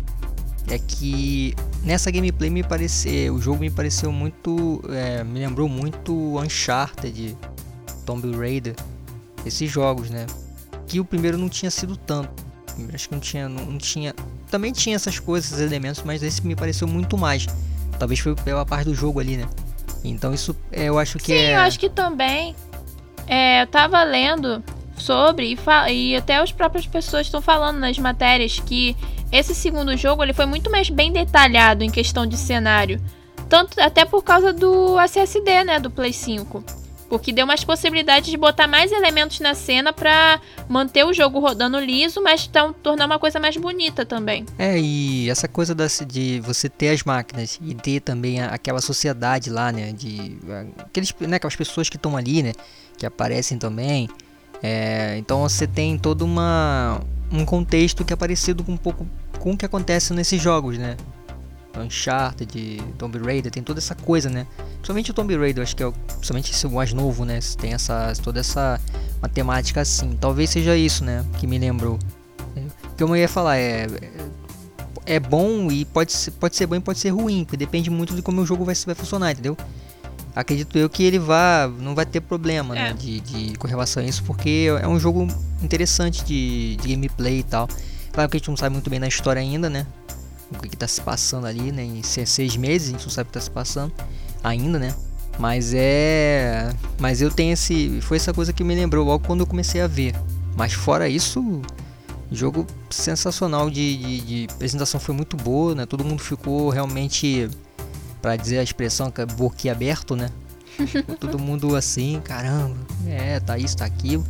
é 0.69 0.77
que 0.77 1.53
nessa 1.83 2.12
gameplay 2.12 2.50
me 2.50 2.63
pareceu, 2.63 3.33
o 3.33 3.41
jogo 3.41 3.59
me 3.59 3.69
pareceu 3.69 4.12
muito, 4.12 4.81
é, 4.89 5.24
me 5.24 5.39
lembrou 5.39 5.69
muito 5.69 6.38
Uncharted, 6.38 7.38
Tomb 8.05 8.36
Raider, 8.36 8.75
esses 9.45 9.71
jogos, 9.71 10.09
né? 10.09 10.25
Que 10.86 11.00
o 11.00 11.05
primeiro 11.05 11.38
não 11.38 11.50
tinha 11.50 11.71
sido 11.71 11.95
tanto. 11.95 12.45
Acho 12.93 13.09
que 13.09 13.15
não 13.15 13.21
tinha, 13.21 13.50
não, 13.50 13.65
não 13.65 13.77
tinha, 13.77 14.13
também 14.51 14.71
tinha 14.71 14.95
essas 14.95 15.19
coisas, 15.19 15.51
esses 15.51 15.65
elementos, 15.65 16.03
mas 16.03 16.21
esse 16.21 16.45
me 16.45 16.55
pareceu 16.55 16.88
muito 16.88 17.17
mais. 17.17 17.47
Talvez 17.97 18.19
foi 18.19 18.36
pela 18.36 18.65
parte 18.65 18.86
do 18.86 18.93
jogo 18.93 19.19
ali, 19.19 19.38
né? 19.38 19.47
Então 20.03 20.33
isso, 20.33 20.55
é, 20.71 20.86
eu 20.86 21.00
acho 21.00 21.17
que 21.17 21.25
Sim, 21.27 21.33
é. 21.33 21.55
eu 21.55 21.59
acho 21.59 21.79
que 21.79 21.89
também. 21.89 22.55
É, 23.25 23.63
eu 23.63 23.67
tava 23.67 24.01
lendo 24.03 24.63
sobre 24.97 25.53
e, 25.53 25.91
e 25.91 26.15
até 26.15 26.38
as 26.38 26.51
próprias 26.51 26.88
pessoas 26.88 27.27
estão 27.27 27.41
falando 27.41 27.77
nas 27.77 27.97
matérias 27.97 28.59
que 28.59 28.95
esse 29.31 29.53
segundo 29.53 29.96
jogo 29.98 30.24
ele 30.24 30.34
foi 30.34 30.46
muito 30.46 30.69
mais 30.72 30.89
bem 30.89 31.12
detalhado 31.12 31.84
em 31.84 31.89
questão 31.89 32.25
de 32.25 32.38
cenário. 32.38 33.01
Tanto 33.50 33.79
até 33.79 34.03
por 34.05 34.24
causa 34.24 34.51
do 34.51 35.00
SSD, 35.00 35.63
né, 35.63 35.79
do 35.79 35.89
Play 35.89 36.13
5. 36.13 36.63
Porque 37.10 37.31
deu 37.31 37.48
mais 37.48 37.63
possibilidades 37.63 38.29
de 38.29 38.36
botar 38.36 38.67
mais 38.67 38.91
elementos 38.91 39.39
na 39.39 39.55
cena 39.55 39.93
para 39.93 40.41
manter 40.67 41.05
o 41.05 41.13
jogo 41.13 41.39
rodando 41.39 41.79
liso, 41.79 42.22
mas 42.22 42.46
então, 42.46 42.74
tornar 42.74 43.05
uma 43.05 43.17
coisa 43.17 43.39
mais 43.39 43.55
bonita 43.55 44.05
também. 44.05 44.46
É, 44.60 44.77
e 44.77 45.29
essa 45.29 45.48
coisa 45.48 45.74
de 46.05 46.41
você 46.41 46.67
ter 46.67 46.89
as 46.89 47.03
máquinas 47.03 47.57
e 47.62 47.74
ter 47.75 48.01
também 48.01 48.41
aquela 48.41 48.81
sociedade 48.81 49.50
lá, 49.50 49.72
né? 49.72 49.93
De 49.93 50.38
aqueles, 50.79 51.13
né, 51.22 51.38
aquelas 51.38 51.55
pessoas 51.55 51.88
que 51.88 51.96
estão 51.96 52.17
ali, 52.17 52.43
né? 52.43 52.51
Que 52.98 53.05
aparecem 53.05 53.57
também. 53.57 54.10
É, 54.62 55.15
então 55.17 55.41
você 55.48 55.65
tem 55.65 55.98
todo 55.98 56.24
uma, 56.24 57.00
um 57.31 57.46
contexto 57.46 58.05
que 58.05 58.13
é 58.13 58.15
parecido 58.15 58.63
com 58.63 58.74
um 58.74 58.77
pouco 58.77 59.05
com 59.39 59.51
o 59.51 59.57
que 59.57 59.65
acontece 59.65 60.13
nesses 60.13 60.41
jogos, 60.41 60.77
né? 60.77 60.98
Uncharted, 61.77 62.84
Tomb 62.98 63.19
Raider, 63.19 63.51
tem 63.51 63.62
toda 63.62 63.79
essa 63.79 63.93
coisa, 63.93 64.29
né? 64.29 64.48
Principalmente 64.75 65.12
o 65.12 65.13
Tomb 65.13 65.36
Raider, 65.38 65.63
acho 65.63 65.75
que 65.75 65.84
é 65.84 65.93
somente 66.22 66.51
esse 66.51 66.67
mais 66.67 66.91
novo, 66.93 67.24
né? 67.24 67.39
Tem 67.57 67.74
essa, 67.74 68.13
toda 68.24 68.39
essa 68.39 68.79
matemática 69.22 69.81
assim. 69.81 70.17
Talvez 70.19 70.50
seja 70.50 70.75
isso, 70.75 71.03
né? 71.03 71.24
Que 71.39 71.46
me 71.46 71.57
lembrou. 71.57 72.00
O 72.91 72.96
que 72.98 73.03
eu 73.03 73.15
ia 73.15 73.29
falar 73.29 73.57
é, 73.57 73.86
é, 73.86 75.15
é 75.15 75.19
bom 75.19 75.72
e 75.72 75.86
pode 75.86 76.12
ser, 76.12 76.31
pode 76.31 76.55
ser 76.55 76.65
bom 76.65 76.75
e 76.75 76.79
pode 76.79 76.98
ser 76.98 77.10
ruim, 77.10 77.43
porque 77.43 77.57
depende 77.57 77.89
muito 77.89 78.15
de 78.15 78.22
como 78.24 78.41
o 78.41 78.46
jogo 78.46 78.65
vai, 78.65 78.74
vai 78.74 78.96
funcionar, 78.96 79.31
entendeu? 79.31 79.55
Acredito 80.38 80.77
eu 80.77 80.88
que 80.88 81.01
ele 81.03 81.17
vá, 81.17 81.67
não 81.79 81.96
vai 81.96 82.06
ter 82.06 82.22
problema, 82.22 82.75
né? 82.75 82.82
é. 82.82 82.84
né? 82.89 82.94
De, 82.94 83.20
de, 83.22 83.58
com 83.58 83.67
relação 83.67 84.03
a 84.03 84.06
isso, 84.06 84.24
porque 84.24 84.67
é 84.79 84.88
um 84.88 85.00
jogo 85.00 85.27
interessante 85.63 86.24
de, 86.24 86.75
de 86.75 86.89
gameplay 86.89 87.39
e 87.39 87.44
tal. 87.44 87.67
Claro 88.12 88.29
que 88.29 88.38
a 88.38 88.39
gente 88.39 88.50
não 88.50 88.56
sabe 88.56 88.74
muito 88.74 88.88
bem 88.88 89.00
na 89.00 89.08
história 89.08 89.41
ainda, 89.41 89.67
né? 89.67 89.88
O 90.51 90.60
que, 90.60 90.75
está 90.75 90.88
se 90.88 91.01
passando 91.01 91.48
ali, 91.48 91.72
né? 91.72 91.84
Em 91.84 92.03
seis 92.03 92.56
meses, 92.56 92.89
a 92.89 92.91
gente 92.91 93.03
não 93.03 93.10
sabe 93.10 93.29
o 93.29 93.32
que 93.32 93.38
está 93.39 93.50
se 93.50 93.51
passando 93.51 93.91
ainda, 94.44 94.77
né? 94.77 94.94
Mas 95.39 95.74
é. 95.74 96.72
Mas 97.00 97.20
eu 97.20 97.32
tenho 97.32 97.53
esse. 97.53 98.00
Foi 98.01 98.17
essa 98.17 98.32
coisa 98.32 98.53
que 98.53 98.63
me 98.63 98.75
lembrou 98.75 99.06
logo 99.06 99.25
quando 99.25 99.39
eu 99.39 99.48
comecei 99.48 99.82
a 99.82 99.88
ver. 99.88 100.15
Mas 100.56 100.74
fora 100.74 101.10
isso, 101.10 101.62
jogo 102.32 102.65
sensacional 102.89 103.70
de, 103.70 103.98
de, 103.98 104.22
de 104.22 104.48
apresentação 104.53 105.00
foi 105.00 105.15
muito 105.15 105.36
boa, 105.36 105.74
né? 105.74 105.86
Todo 105.86 106.03
mundo 106.03 106.22
ficou 106.22 106.70
realmente, 106.70 107.50
para 108.21 108.36
dizer 108.36 108.59
a 108.59 108.63
expressão, 108.63 109.12
é 109.17 109.25
boquiaberto, 109.25 110.15
né? 110.15 110.29
todo 111.19 111.39
mundo 111.39 111.75
assim, 111.75 112.21
caramba, 112.24 112.77
é, 113.07 113.39
tá 113.39 113.57
isso, 113.57 113.77
tá 113.77 113.86
aquilo. 113.86 114.25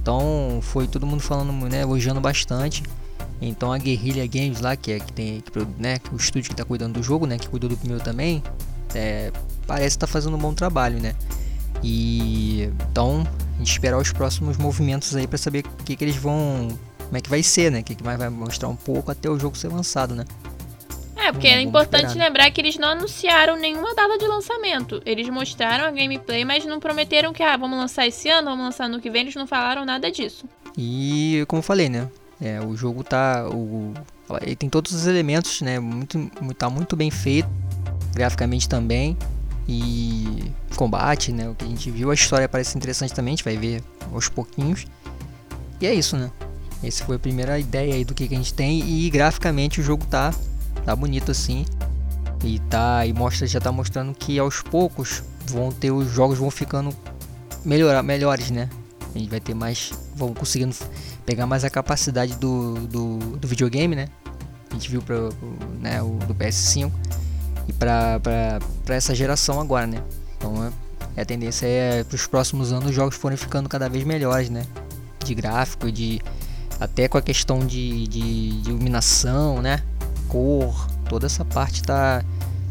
Então 0.00 0.60
foi 0.62 0.86
todo 0.86 1.06
mundo 1.06 1.20
falando, 1.20 1.52
né, 1.68 1.82
elogiando 1.82 2.20
bastante. 2.20 2.82
Então 3.40 3.72
a 3.72 3.78
Guerrilla 3.78 4.26
Games 4.26 4.60
lá, 4.60 4.76
que 4.76 4.92
é 4.92 5.00
que 5.00 5.12
tem 5.12 5.40
que, 5.40 5.50
né, 5.80 5.98
o 6.12 6.16
estúdio 6.16 6.48
que 6.48 6.54
está 6.54 6.64
cuidando 6.64 6.94
do 6.94 7.02
jogo, 7.02 7.26
né, 7.26 7.38
que 7.38 7.48
cuidou 7.48 7.68
do 7.68 7.76
primeiro 7.76 8.02
também, 8.02 8.42
é, 8.94 9.30
parece 9.66 9.96
estar 9.96 10.06
tá 10.06 10.12
fazendo 10.12 10.36
um 10.36 10.38
bom 10.38 10.54
trabalho, 10.54 11.00
né? 11.00 11.14
E 11.82 12.70
então 12.90 13.26
a 13.54 13.58
gente 13.58 13.70
esperar 13.70 13.98
os 13.98 14.12
próximos 14.12 14.56
movimentos 14.56 15.14
aí 15.14 15.26
para 15.26 15.38
saber 15.38 15.64
o 15.64 15.84
que, 15.84 15.94
que 15.94 16.04
eles 16.04 16.16
vão, 16.16 16.68
como 17.04 17.16
é 17.16 17.20
que 17.20 17.30
vai 17.30 17.42
ser, 17.42 17.70
né? 17.70 17.80
O 17.80 17.84
que, 17.84 17.94
que 17.94 18.02
vai, 18.02 18.16
vai 18.16 18.28
mostrar 18.28 18.68
um 18.68 18.76
pouco 18.76 19.10
até 19.10 19.28
o 19.28 19.38
jogo 19.38 19.56
ser 19.56 19.68
lançado, 19.68 20.14
né? 20.14 20.24
É, 21.28 21.32
porque 21.32 21.46
é 21.46 21.60
importante 21.60 22.06
esperar, 22.06 22.18
né? 22.18 22.24
lembrar 22.24 22.50
que 22.50 22.60
eles 22.60 22.78
não 22.78 22.88
anunciaram 22.88 23.56
nenhuma 23.56 23.94
data 23.94 24.16
de 24.16 24.26
lançamento. 24.26 25.02
Eles 25.04 25.28
mostraram 25.28 25.84
a 25.84 25.90
gameplay, 25.90 26.44
mas 26.44 26.64
não 26.64 26.80
prometeram 26.80 27.32
que, 27.32 27.42
ah, 27.42 27.56
vamos 27.56 27.78
lançar 27.78 28.06
esse 28.06 28.30
ano, 28.30 28.48
vamos 28.48 28.64
lançar 28.64 28.88
no 28.88 28.98
que 28.98 29.10
vem. 29.10 29.22
Eles 29.22 29.34
não 29.34 29.46
falaram 29.46 29.84
nada 29.84 30.10
disso. 30.10 30.46
E, 30.76 31.44
como 31.46 31.58
eu 31.58 31.62
falei, 31.62 31.88
né? 31.88 32.08
É, 32.40 32.60
o 32.60 32.74
jogo 32.76 33.04
tá. 33.04 33.46
O, 33.48 33.92
ele 34.40 34.56
tem 34.56 34.70
todos 34.70 34.92
os 34.92 35.06
elementos, 35.06 35.60
né? 35.60 35.78
Muito, 35.78 36.30
tá 36.56 36.70
muito 36.70 36.96
bem 36.96 37.10
feito. 37.10 37.48
Graficamente 38.14 38.68
também. 38.68 39.16
E 39.68 40.50
combate, 40.76 41.30
né? 41.30 41.50
O 41.50 41.54
que 41.54 41.64
a 41.64 41.68
gente 41.68 41.90
viu. 41.90 42.10
A 42.10 42.14
história 42.14 42.48
parece 42.48 42.76
interessante 42.78 43.12
também, 43.12 43.34
a 43.34 43.36
gente 43.36 43.44
vai 43.44 43.56
ver 43.56 43.82
aos 44.12 44.28
pouquinhos. 44.30 44.86
E 45.78 45.86
é 45.86 45.92
isso, 45.92 46.16
né? 46.16 46.30
Essa 46.82 47.04
foi 47.04 47.16
a 47.16 47.18
primeira 47.18 47.58
ideia 47.58 47.94
aí 47.94 48.04
do 48.04 48.14
que, 48.14 48.26
que 48.26 48.34
a 48.34 48.38
gente 48.38 48.54
tem. 48.54 48.80
E 48.80 49.10
graficamente 49.10 49.80
o 49.80 49.84
jogo 49.84 50.06
tá, 50.06 50.32
tá 50.88 50.96
bonito 50.96 51.30
assim. 51.30 51.66
E 52.42 52.58
tá. 52.60 53.04
E 53.04 53.12
mostra, 53.12 53.46
já 53.46 53.60
tá 53.60 53.70
mostrando 53.70 54.14
que 54.14 54.38
aos 54.38 54.62
poucos 54.62 55.22
vão 55.46 55.70
ter. 55.70 55.90
Os 55.90 56.10
jogos 56.10 56.38
vão 56.38 56.50
ficando 56.50 56.96
melhor, 57.62 58.02
melhores, 58.02 58.50
né? 58.50 58.70
A 59.14 59.18
gente 59.18 59.28
vai 59.28 59.40
ter 59.40 59.54
mais. 59.54 59.92
Vão 60.16 60.32
conseguindo 60.32 60.74
pegar 61.26 61.46
mais 61.46 61.62
a 61.62 61.70
capacidade 61.70 62.36
do, 62.36 62.86
do, 62.86 63.18
do 63.36 63.46
videogame, 63.46 63.94
né? 63.94 64.08
A 64.70 64.74
gente 64.74 64.90
viu 64.90 65.02
pro, 65.02 65.30
né, 65.80 66.00
o 66.02 66.10
do 66.26 66.34
PS5 66.34 66.90
e 67.66 67.72
para 67.72 68.20
essa 68.88 69.14
geração 69.14 69.60
agora, 69.60 69.86
né? 69.86 70.02
Então 70.36 70.72
é, 71.16 71.20
a 71.20 71.24
tendência 71.24 71.66
é 71.66 72.04
para 72.04 72.14
os 72.14 72.26
próximos 72.26 72.72
anos 72.72 72.90
os 72.90 72.94
jogos 72.94 73.16
forem 73.16 73.36
ficando 73.36 73.68
cada 73.68 73.88
vez 73.88 74.04
melhores, 74.04 74.48
né? 74.50 74.64
De 75.24 75.34
gráfico, 75.34 75.90
de 75.90 76.20
até 76.78 77.08
com 77.08 77.18
a 77.18 77.22
questão 77.22 77.60
de, 77.60 78.06
de, 78.06 78.62
de 78.62 78.70
iluminação, 78.70 79.60
né? 79.60 79.82
Cor, 80.28 80.86
toda 81.08 81.26
essa 81.26 81.44
parte 81.44 81.82
tá, 81.82 82.22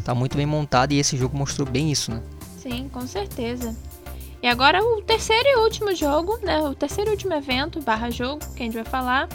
tá 0.04 0.14
muito 0.14 0.36
bem 0.36 0.46
montada 0.46 0.94
e 0.94 0.98
esse 0.98 1.16
jogo 1.16 1.36
mostrou 1.36 1.68
bem 1.68 1.90
isso, 1.90 2.10
né? 2.10 2.22
Sim, 2.58 2.88
com 2.88 3.06
certeza. 3.06 3.76
E 4.42 4.46
agora 4.46 4.82
o 4.82 5.02
terceiro 5.02 5.48
e 5.48 5.56
último 5.56 5.94
jogo, 5.94 6.38
né? 6.42 6.60
O 6.60 6.74
terceiro 6.74 7.10
e 7.10 7.12
último 7.12 7.34
evento, 7.34 7.80
barra 7.82 8.10
jogo, 8.10 8.40
que 8.54 8.62
a 8.62 8.66
gente 8.66 8.74
vai 8.74 8.84
falar, 8.84 9.28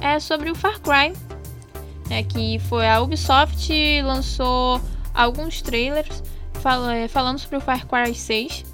é 0.00 0.18
sobre 0.18 0.50
o 0.50 0.54
Far 0.54 0.80
Cry. 0.80 1.12
É, 2.10 2.22
que 2.22 2.58
foi 2.68 2.86
a 2.86 3.00
Ubisoft 3.00 3.72
lançou 4.02 4.80
alguns 5.14 5.62
trailers 5.62 6.22
fal 6.60 6.90
é, 6.90 7.08
falando 7.08 7.38
sobre 7.38 7.56
o 7.56 7.60
Far 7.60 7.86
Cry 7.86 8.14
6. 8.14 8.64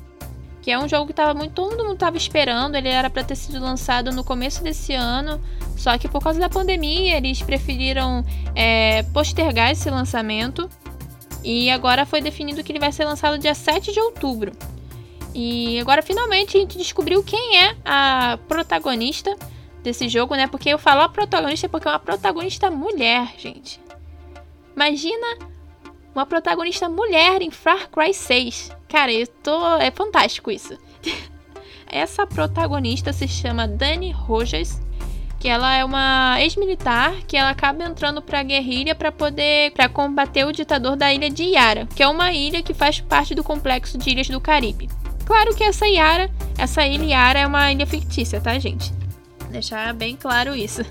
Que 0.62 0.71
é 0.71 0.78
um 0.78 0.88
jogo 0.88 1.07
que 1.07 1.12
tava 1.12 1.35
muito, 1.35 1.52
todo 1.52 1.85
mundo 1.85 1.95
estava 1.95 2.16
esperando. 2.16 2.75
Ele 2.75 2.88
era 2.88 3.09
para 3.09 3.23
ter 3.23 3.37
sido 3.37 3.61
lançado 3.61 4.11
no 4.12 4.25
começo 4.25 4.62
desse 4.62 4.92
ano. 4.95 5.40
Só 5.78 5.97
que 5.97 6.08
por 6.08 6.20
causa 6.20 6.40
da 6.40 6.49
pandemia, 6.49 7.16
eles 7.16 7.40
preferiram 7.40 8.25
é, 8.54 9.04
postergar 9.14 9.70
esse 9.70 9.88
lançamento. 9.88 10.68
E 11.44 11.70
agora 11.70 12.04
foi 12.04 12.20
definido 12.20 12.62
que 12.64 12.73
ele 12.73 12.80
vai 12.80 12.90
ser 12.90 13.04
lançado 13.04 13.38
dia 13.38 13.54
7 13.54 13.92
de 13.92 14.00
outubro. 14.00 14.52
E 15.32 15.78
agora 15.78 16.02
finalmente 16.02 16.56
a 16.56 16.61
gente 16.61 16.76
descobriu 16.76 17.23
quem 17.23 17.58
é 17.58 17.76
a 17.85 18.38
protagonista 18.49 19.37
desse 19.82 20.08
jogo, 20.08 20.35
né? 20.35 20.49
Porque 20.49 20.68
eu 20.68 20.78
falo 20.78 21.02
a 21.02 21.08
protagonista 21.08 21.68
porque 21.68 21.87
é 21.87 21.92
uma 21.92 21.99
protagonista 21.99 22.70
mulher, 22.70 23.35
gente. 23.38 23.80
Imagina 24.75 25.38
uma 26.12 26.26
protagonista 26.26 26.88
mulher 26.88 27.40
em 27.40 27.52
Far 27.52 27.88
Cry 27.88 28.12
6. 28.12 28.73
Cara, 28.88 29.12
eu 29.12 29.26
tô. 29.26 29.76
É 29.76 29.92
fantástico 29.92 30.50
isso. 30.50 30.76
Essa 31.87 32.26
protagonista 32.26 33.12
se 33.12 33.28
chama 33.28 33.68
Dani 33.68 34.11
Rojas. 34.11 34.80
Que 35.38 35.49
ela 35.49 35.76
é 35.76 35.85
uma 35.85 36.37
ex-militar 36.40 37.14
que 37.26 37.37
ela 37.37 37.50
acaba 37.50 37.85
entrando 37.85 38.21
para 38.21 38.40
a 38.40 38.42
guerrilha 38.42 38.95
para 38.95 39.12
poder 39.12 39.71
para 39.73 39.88
combater 39.88 40.45
o 40.45 40.52
ditador 40.52 40.97
da 40.97 41.12
ilha 41.12 41.30
de 41.30 41.45
Yara, 41.45 41.87
que 41.95 42.02
é 42.02 42.09
uma 42.09 42.33
ilha 42.33 42.62
que 42.62 42.75
faz 42.75 43.00
parte 43.00 43.35
do 43.35 43.45
complexo 43.45 43.97
de 43.97 44.11
ilhas 44.11 44.28
do 44.28 44.40
Caribe. 44.40 44.88
Claro 45.25 45.54
que 45.54 45.62
essa 45.62 45.87
Yara, 45.87 46.30
essa 46.57 46.87
ilha 46.87 47.04
Yara 47.04 47.38
é 47.40 47.47
uma 47.47 47.71
ilha 47.71 47.87
fictícia, 47.87 48.40
tá, 48.40 48.59
gente? 48.59 48.92
Deixar 49.50 49.95
bem 49.95 50.16
claro 50.16 50.54
isso. 50.54 50.83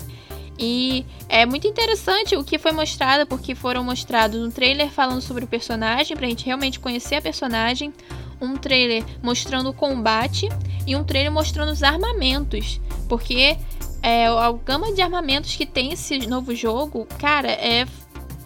E 0.58 1.06
é 1.28 1.46
muito 1.46 1.68
interessante 1.68 2.36
o 2.36 2.42
que 2.42 2.58
foi 2.58 2.72
mostrado, 2.72 3.26
porque 3.26 3.54
foram 3.54 3.84
mostrados 3.84 4.40
um 4.40 4.50
trailer 4.50 4.88
falando 4.88 5.20
sobre 5.20 5.44
o 5.44 5.46
personagem, 5.46 6.16
pra 6.16 6.26
gente 6.26 6.44
realmente 6.44 6.80
conhecer 6.80 7.16
a 7.16 7.22
personagem, 7.22 7.92
um 8.40 8.56
trailer 8.56 9.04
mostrando 9.22 9.70
o 9.70 9.72
combate 9.72 10.48
e 10.86 10.96
um 10.96 11.04
trailer 11.04 11.30
mostrando 11.30 11.70
os 11.70 11.82
armamentos. 11.82 12.80
Porque 13.08 13.56
é, 14.02 14.26
a 14.26 14.52
gama 14.52 14.92
de 14.92 15.00
armamentos 15.00 15.54
que 15.56 15.66
tem 15.66 15.92
esse 15.92 16.18
novo 16.26 16.54
jogo, 16.54 17.06
cara, 17.18 17.50
é 17.50 17.86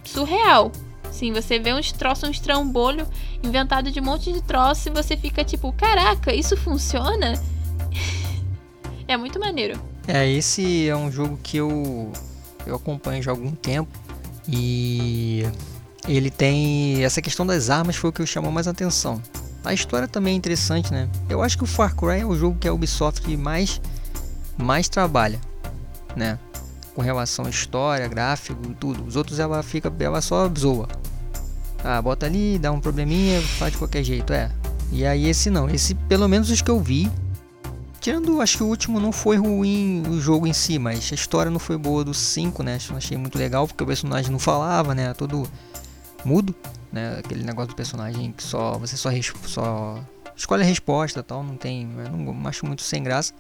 surreal. 0.05 0.73
Sim, 1.11 1.33
você 1.33 1.59
vê 1.59 1.75
uns 1.75 1.93
troços, 1.93 2.29
uns 2.29 2.41
trambolho 2.41 3.07
inventado 3.43 3.91
de 3.91 4.01
um 4.01 4.05
monte 4.05 4.33
de 4.33 4.43
troço 4.43 4.89
e 4.89 4.93
você 4.93 5.17
fica 5.17 5.45
tipo, 5.45 5.73
caraca, 5.73 6.35
isso 6.35 6.57
funciona? 6.57 7.35
é 9.07 9.17
muito 9.17 9.39
maneiro. 9.39 9.79
É, 10.09 10.29
esse 10.29 10.89
é 10.89 10.97
um 10.97 11.13
jogo 11.13 11.39
que 11.43 11.59
eu, 11.59 12.11
eu 12.67 12.75
acompanho 12.75 13.23
já 13.23 13.31
há 13.31 13.35
algum 13.35 13.53
tempo 13.53 13.91
e 14.49 15.45
ele 16.09 16.31
tem. 16.31 17.05
Essa 17.05 17.23
questão 17.23 17.47
das 17.47 17.71
armas 17.71 17.97
foi 17.97 18.11
o 18.11 18.13
que 18.13 18.25
chamou 18.27 18.51
mais 18.51 18.67
atenção. 18.67 19.23
A 19.65 19.73
história 19.73 20.09
também 20.09 20.35
é 20.35 20.37
interessante, 20.37 20.93
né? 20.93 21.09
Eu 21.29 21.41
acho 21.41 21.57
que 21.57 21.63
o 21.63 21.67
Far 21.67 21.95
Cry 21.95 22.21
é 22.21 22.27
o 22.27 22.35
jogo 22.35 22.59
que 22.59 22.67
a 22.67 22.73
Ubisoft 22.73 23.37
mais, 23.37 23.81
mais 24.57 24.89
trabalha, 24.89 25.41
né? 26.17 26.39
Com 26.95 27.03
relação 27.03 27.47
à 27.47 27.51
história, 27.51 28.07
gráfico, 28.09 28.75
tudo. 28.79 29.05
Os 29.05 29.17
outros 29.17 29.39
ela 29.39 29.63
fica, 29.63 29.93
ela 29.99 30.21
só 30.21 30.51
zoa. 30.57 30.89
Ah, 31.83 32.01
bota 32.01 32.27
ali, 32.27 32.59
dá 32.59 32.71
um 32.71 32.81
probleminha, 32.81 33.41
faz 33.41 33.73
de 33.73 33.79
qualquer 33.79 34.05
jeito, 34.05 34.33
é. 34.33 34.51
E 34.91 35.07
aí 35.07 35.27
esse 35.27 35.51
não, 35.51 35.69
esse 35.69 35.95
pelo 35.95 36.29
menos 36.29 36.51
os 36.51 36.61
que 36.61 36.71
eu 36.71 36.79
vi, 36.79 37.11
Tirando, 38.03 38.41
acho 38.41 38.57
que 38.57 38.65
o 38.65 38.67
último 38.67 38.99
não 38.99 39.13
foi 39.13 39.37
ruim 39.37 40.03
o 40.09 40.21
jogo 40.21 40.45
em 40.45 40.53
si, 40.53 40.77
mas 40.77 41.09
a 41.13 41.15
história 41.15 41.49
não 41.49 41.61
foi 41.61 41.79
boa 41.79 42.05
do 42.05 42.13
5, 42.13 42.61
né? 42.61 42.77
Achei 42.97 43.17
muito 43.17 43.39
legal 43.39 43.65
porque 43.69 43.85
o 43.85 43.87
personagem 43.87 44.29
não 44.29 44.41
falava, 44.41 44.93
né? 44.93 45.15
Todo 45.15 45.49
mudo, 46.25 46.53
né? 46.91 47.21
Aquele 47.21 47.45
negócio 47.45 47.69
do 47.69 47.77
personagem 47.77 48.33
que 48.33 48.43
só 48.43 48.77
você 48.77 48.97
só, 48.97 49.09
só 49.47 50.05
escolhe 50.35 50.65
a 50.65 50.67
resposta 50.67 51.21
e 51.21 51.23
tal, 51.23 51.45
não 51.45 51.57
tem, 51.57 51.87
não 51.87 52.49
acho 52.49 52.67
muito 52.67 52.83
sem 52.83 53.05
graça. 53.05 53.33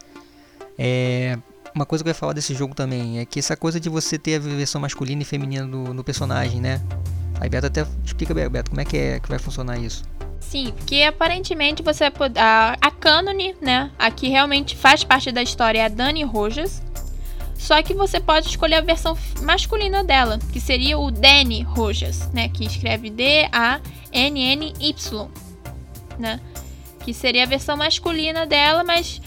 É, 0.78 1.38
uma 1.74 1.86
coisa 1.86 2.04
que 2.04 2.08
eu 2.08 2.10
ia 2.10 2.14
falar 2.14 2.32
desse 2.32 2.54
jogo 2.54 2.74
também 2.74 3.18
é 3.18 3.24
que 3.24 3.38
essa 3.38 3.56
coisa 3.56 3.80
de 3.80 3.88
você 3.88 4.18
ter 4.18 4.36
a 4.36 4.38
versão 4.38 4.80
masculina 4.80 5.22
e 5.22 5.24
feminina 5.24 5.66
do, 5.66 5.94
do 5.94 6.04
personagem, 6.04 6.60
né? 6.60 6.80
Aí 7.40 7.48
Beto 7.48 7.66
até 7.66 7.86
explica, 8.04 8.34
Beto, 8.34 8.70
como 8.70 8.80
é 8.80 8.84
que, 8.84 8.96
é 8.96 9.20
que 9.20 9.28
vai 9.28 9.38
funcionar 9.38 9.78
isso. 9.78 10.04
Sim, 10.38 10.74
que 10.86 11.02
aparentemente 11.04 11.82
você. 11.82 12.04
A, 12.36 12.76
a 12.80 12.90
Canone, 12.90 13.54
né? 13.60 13.90
Aqui 13.98 14.28
realmente 14.28 14.76
faz 14.76 15.02
parte 15.02 15.32
da 15.32 15.42
história 15.42 15.78
é 15.80 15.84
a 15.84 15.88
Dani 15.88 16.24
Rojas. 16.24 16.82
Só 17.62 17.80
que 17.80 17.94
você 17.94 18.18
pode 18.18 18.48
escolher 18.48 18.74
a 18.74 18.80
versão 18.80 19.16
masculina 19.40 20.02
dela, 20.02 20.40
que 20.52 20.60
seria 20.60 20.98
o 20.98 21.12
Danny 21.12 21.62
Rojas, 21.62 22.28
né? 22.32 22.48
Que 22.48 22.64
escreve 22.64 23.08
D-A-N-N-Y, 23.08 23.70
né? 26.18 26.40
Que 27.04 27.14
seria 27.14 27.44
a 27.44 27.46
versão 27.46 27.76
masculina 27.76 28.44
dela, 28.46 28.82
mas 28.82 29.22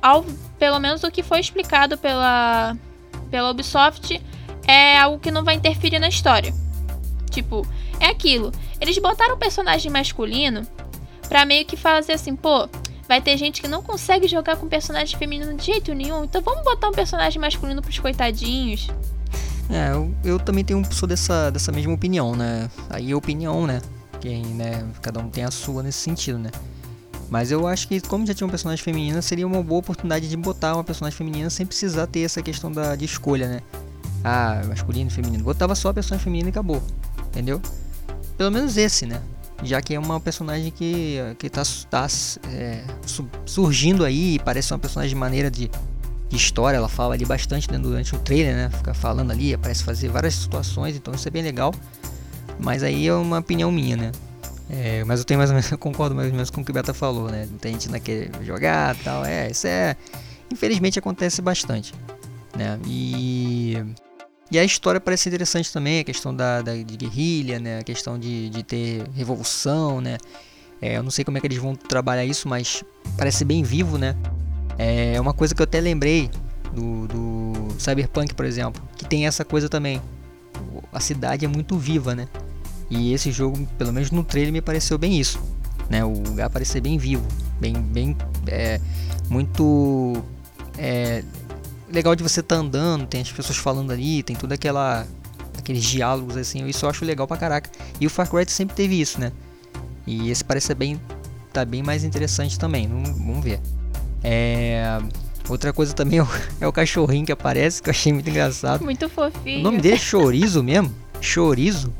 ao, 0.00 0.24
pelo 0.60 0.78
menos 0.78 1.02
o 1.02 1.10
que 1.10 1.22
foi 1.22 1.40
explicado 1.40 1.96
pela, 1.96 2.76
pela 3.30 3.50
Ubisoft 3.50 4.22
é 4.66 4.98
algo 4.98 5.18
que 5.18 5.30
não 5.30 5.42
vai 5.42 5.54
interferir 5.54 5.98
na 5.98 6.08
história. 6.08 6.54
Tipo, 7.30 7.66
é 7.98 8.06
aquilo. 8.06 8.52
Eles 8.78 8.98
botaram 8.98 9.34
o 9.34 9.38
personagem 9.38 9.90
masculino 9.90 10.66
pra 11.28 11.46
meio 11.46 11.64
que 11.64 11.78
fazer 11.78 12.12
assim, 12.12 12.36
pô, 12.36 12.68
vai 13.08 13.22
ter 13.22 13.38
gente 13.38 13.62
que 13.62 13.68
não 13.68 13.82
consegue 13.82 14.28
jogar 14.28 14.56
com 14.56 14.68
personagem 14.68 15.18
feminino 15.18 15.56
de 15.56 15.64
jeito 15.64 15.94
nenhum, 15.94 16.24
então 16.24 16.42
vamos 16.42 16.62
botar 16.62 16.88
um 16.88 16.92
personagem 16.92 17.40
masculino 17.40 17.80
pros 17.80 17.98
coitadinhos. 17.98 18.88
É, 19.70 19.92
eu, 19.92 20.14
eu 20.24 20.38
também 20.38 20.64
tenho 20.64 20.84
sou 20.92 21.08
dessa, 21.08 21.50
dessa 21.50 21.72
mesma 21.72 21.94
opinião, 21.94 22.36
né? 22.36 22.68
Aí 22.90 23.12
é 23.12 23.16
opinião, 23.16 23.66
né? 23.66 23.80
Quem, 24.20 24.44
né? 24.44 24.86
Cada 25.00 25.20
um 25.20 25.30
tem 25.30 25.44
a 25.44 25.50
sua 25.50 25.82
nesse 25.82 25.98
sentido, 25.98 26.38
né? 26.38 26.50
Mas 27.30 27.52
eu 27.52 27.66
acho 27.68 27.86
que 27.86 28.00
como 28.00 28.26
já 28.26 28.34
tinha 28.34 28.46
um 28.46 28.50
personagem 28.50 28.84
feminina, 28.84 29.22
seria 29.22 29.46
uma 29.46 29.62
boa 29.62 29.78
oportunidade 29.78 30.28
de 30.28 30.36
botar 30.36 30.74
uma 30.74 30.82
personagem 30.82 31.16
feminina 31.16 31.48
sem 31.48 31.64
precisar 31.64 32.08
ter 32.08 32.22
essa 32.22 32.42
questão 32.42 32.72
da, 32.72 32.96
de 32.96 33.04
escolha, 33.04 33.48
né? 33.48 33.60
Ah, 34.24 34.60
masculino 34.68 35.08
e 35.08 35.12
feminino. 35.12 35.44
Botava 35.44 35.76
só 35.76 35.90
a 35.90 35.94
personagem 35.94 36.24
feminina 36.24 36.48
e 36.48 36.50
acabou. 36.50 36.82
Entendeu? 37.28 37.62
Pelo 38.36 38.50
menos 38.50 38.76
esse, 38.76 39.06
né? 39.06 39.22
Já 39.62 39.80
que 39.80 39.94
é 39.94 39.98
uma 39.98 40.18
personagem 40.18 40.72
que, 40.72 41.18
que 41.38 41.48
tá, 41.48 41.62
tá 41.88 42.06
é, 42.48 42.82
surgindo 43.46 44.04
aí, 44.04 44.40
parece 44.44 44.72
uma 44.72 44.78
personagem 44.78 45.14
maneira 45.14 45.50
de, 45.50 45.70
de 46.28 46.36
história, 46.36 46.78
ela 46.78 46.88
fala 46.88 47.14
ali 47.14 47.24
bastante 47.24 47.70
né, 47.70 47.78
durante 47.78 48.14
o 48.14 48.18
trailer, 48.18 48.56
né? 48.56 48.70
Fica 48.70 48.92
falando 48.92 49.30
ali, 49.30 49.56
parece 49.56 49.84
fazer 49.84 50.08
várias 50.08 50.34
situações, 50.34 50.96
então 50.96 51.14
isso 51.14 51.28
é 51.28 51.30
bem 51.30 51.42
legal. 51.42 51.72
Mas 52.58 52.82
aí 52.82 53.06
é 53.06 53.14
uma 53.14 53.38
opinião 53.38 53.70
minha, 53.70 53.96
né? 53.96 54.12
É, 54.72 55.02
mas 55.04 55.18
eu 55.18 55.24
tenho 55.24 55.38
mais 55.38 55.50
ou 55.50 55.54
menos, 55.54 55.70
eu 55.72 55.78
concordo 55.78 56.14
mais 56.14 56.28
ou 56.28 56.34
menos 56.34 56.50
com 56.50 56.60
o 56.60 56.64
que 56.64 56.70
o 56.70 56.74
Beta 56.74 56.94
falou, 56.94 57.30
né? 57.30 57.48
Tem 57.60 57.72
gente 57.72 58.00
quer 58.00 58.30
jogar 58.42 58.96
tal, 58.96 59.24
é, 59.24 59.50
isso 59.50 59.66
é. 59.66 59.96
Infelizmente 60.52 60.98
acontece 60.98 61.42
bastante, 61.42 61.94
né? 62.56 62.78
E 62.86 63.76
e 64.50 64.58
a 64.58 64.64
história 64.64 65.00
parece 65.00 65.28
interessante 65.28 65.72
também, 65.72 66.00
a 66.00 66.04
questão 66.04 66.34
da, 66.34 66.60
da 66.60 66.74
de 66.74 66.96
guerrilha, 66.96 67.60
né? 67.60 67.78
A 67.78 67.84
questão 67.84 68.18
de, 68.18 68.50
de 68.50 68.62
ter 68.64 69.08
revolução, 69.14 70.00
né? 70.00 70.18
É, 70.82 70.96
eu 70.96 71.02
não 71.02 71.10
sei 71.10 71.24
como 71.24 71.38
é 71.38 71.40
que 71.40 71.46
eles 71.46 71.58
vão 71.58 71.76
trabalhar 71.76 72.24
isso, 72.24 72.48
mas 72.48 72.82
parece 73.16 73.44
bem 73.44 73.62
vivo, 73.62 73.96
né? 73.96 74.16
É 74.76 75.20
uma 75.20 75.34
coisa 75.34 75.54
que 75.54 75.60
eu 75.60 75.64
até 75.64 75.80
lembrei 75.80 76.30
do, 76.72 77.06
do 77.06 77.68
Cyberpunk, 77.78 78.34
por 78.34 78.44
exemplo, 78.44 78.82
que 78.96 79.04
tem 79.04 79.26
essa 79.26 79.44
coisa 79.44 79.68
também. 79.68 80.00
A 80.92 80.98
cidade 80.98 81.44
é 81.44 81.48
muito 81.48 81.78
viva, 81.78 82.14
né? 82.14 82.26
E 82.90 83.12
esse 83.14 83.30
jogo, 83.30 83.66
pelo 83.78 83.92
menos 83.92 84.10
no 84.10 84.24
trailer, 84.24 84.52
me 84.52 84.60
pareceu 84.60 84.98
bem 84.98 85.18
isso. 85.18 85.40
Né? 85.88 86.04
O 86.04 86.12
lugar 86.12 86.50
parece 86.50 86.80
bem 86.80 86.98
vivo, 86.98 87.26
bem, 87.60 87.74
bem 87.74 88.16
é, 88.46 88.80
muito 89.28 90.22
é, 90.76 91.24
legal 91.90 92.14
de 92.14 92.22
você 92.22 92.40
estar 92.40 92.56
tá 92.56 92.60
andando, 92.60 93.06
tem 93.06 93.20
as 93.20 93.32
pessoas 93.32 93.58
falando 93.58 93.92
ali, 93.92 94.22
tem 94.22 94.36
toda 94.36 94.54
aquela 94.54 95.06
aqueles 95.58 95.84
diálogos 95.84 96.36
assim, 96.36 96.66
isso 96.66 96.84
eu 96.84 96.90
acho 96.90 97.04
legal 97.04 97.26
pra 97.26 97.36
caraca. 97.36 97.70
E 98.00 98.06
o 98.06 98.10
Far 98.10 98.28
Cry 98.28 98.44
sempre 98.48 98.74
teve 98.74 99.00
isso, 99.00 99.20
né? 99.20 99.32
E 100.06 100.30
esse 100.30 100.44
parece 100.44 100.74
bem 100.74 101.00
tá 101.52 101.64
bem 101.64 101.82
mais 101.82 102.04
interessante 102.04 102.58
também. 102.58 102.88
Vamos, 102.88 103.10
vamos 103.10 103.44
ver. 103.44 103.60
É, 104.22 104.98
outra 105.48 105.72
coisa 105.72 105.92
também 105.92 106.18
é 106.18 106.22
o, 106.22 106.28
é 106.60 106.66
o, 106.66 106.72
cachorrinho 106.72 107.26
que 107.26 107.32
aparece, 107.32 107.82
que 107.82 107.88
eu 107.88 107.92
achei 107.92 108.12
muito 108.12 108.28
engraçado. 108.30 108.84
Muito 108.84 109.08
fofinho. 109.08 109.60
O 109.60 109.62
nome 109.62 109.80
dele 109.80 109.94
é 109.94 109.98
Chorizo 109.98 110.62
mesmo? 110.62 110.94
Chorizo? 111.20 111.92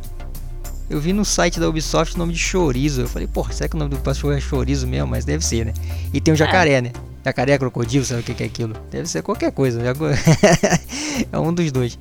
Eu 0.90 1.00
vi 1.00 1.12
no 1.12 1.24
site 1.24 1.60
da 1.60 1.68
Ubisoft 1.68 2.16
o 2.16 2.18
nome 2.18 2.32
de 2.32 2.38
Chorizo. 2.40 3.02
Eu 3.02 3.08
falei, 3.08 3.28
porra, 3.28 3.52
será 3.52 3.68
que 3.68 3.76
o 3.76 3.78
nome 3.78 3.90
do 3.94 4.00
cachorro 4.00 4.32
é 4.32 4.40
Chorizo 4.40 4.88
mesmo? 4.88 5.06
Mas 5.06 5.24
deve 5.24 5.44
ser, 5.46 5.66
né? 5.66 5.72
E 6.12 6.20
tem 6.20 6.32
o 6.32 6.34
um 6.34 6.36
jacaré, 6.36 6.72
é. 6.72 6.80
né? 6.80 6.92
Jacaré, 7.24 7.56
crocodilo, 7.58 8.04
sabe 8.04 8.22
o 8.22 8.24
que 8.24 8.42
é 8.42 8.46
aquilo? 8.46 8.74
Deve 8.90 9.08
ser 9.08 9.22
qualquer 9.22 9.52
coisa. 9.52 9.80
é 11.30 11.38
um 11.38 11.54
dos 11.54 11.70
dois. 11.70 11.96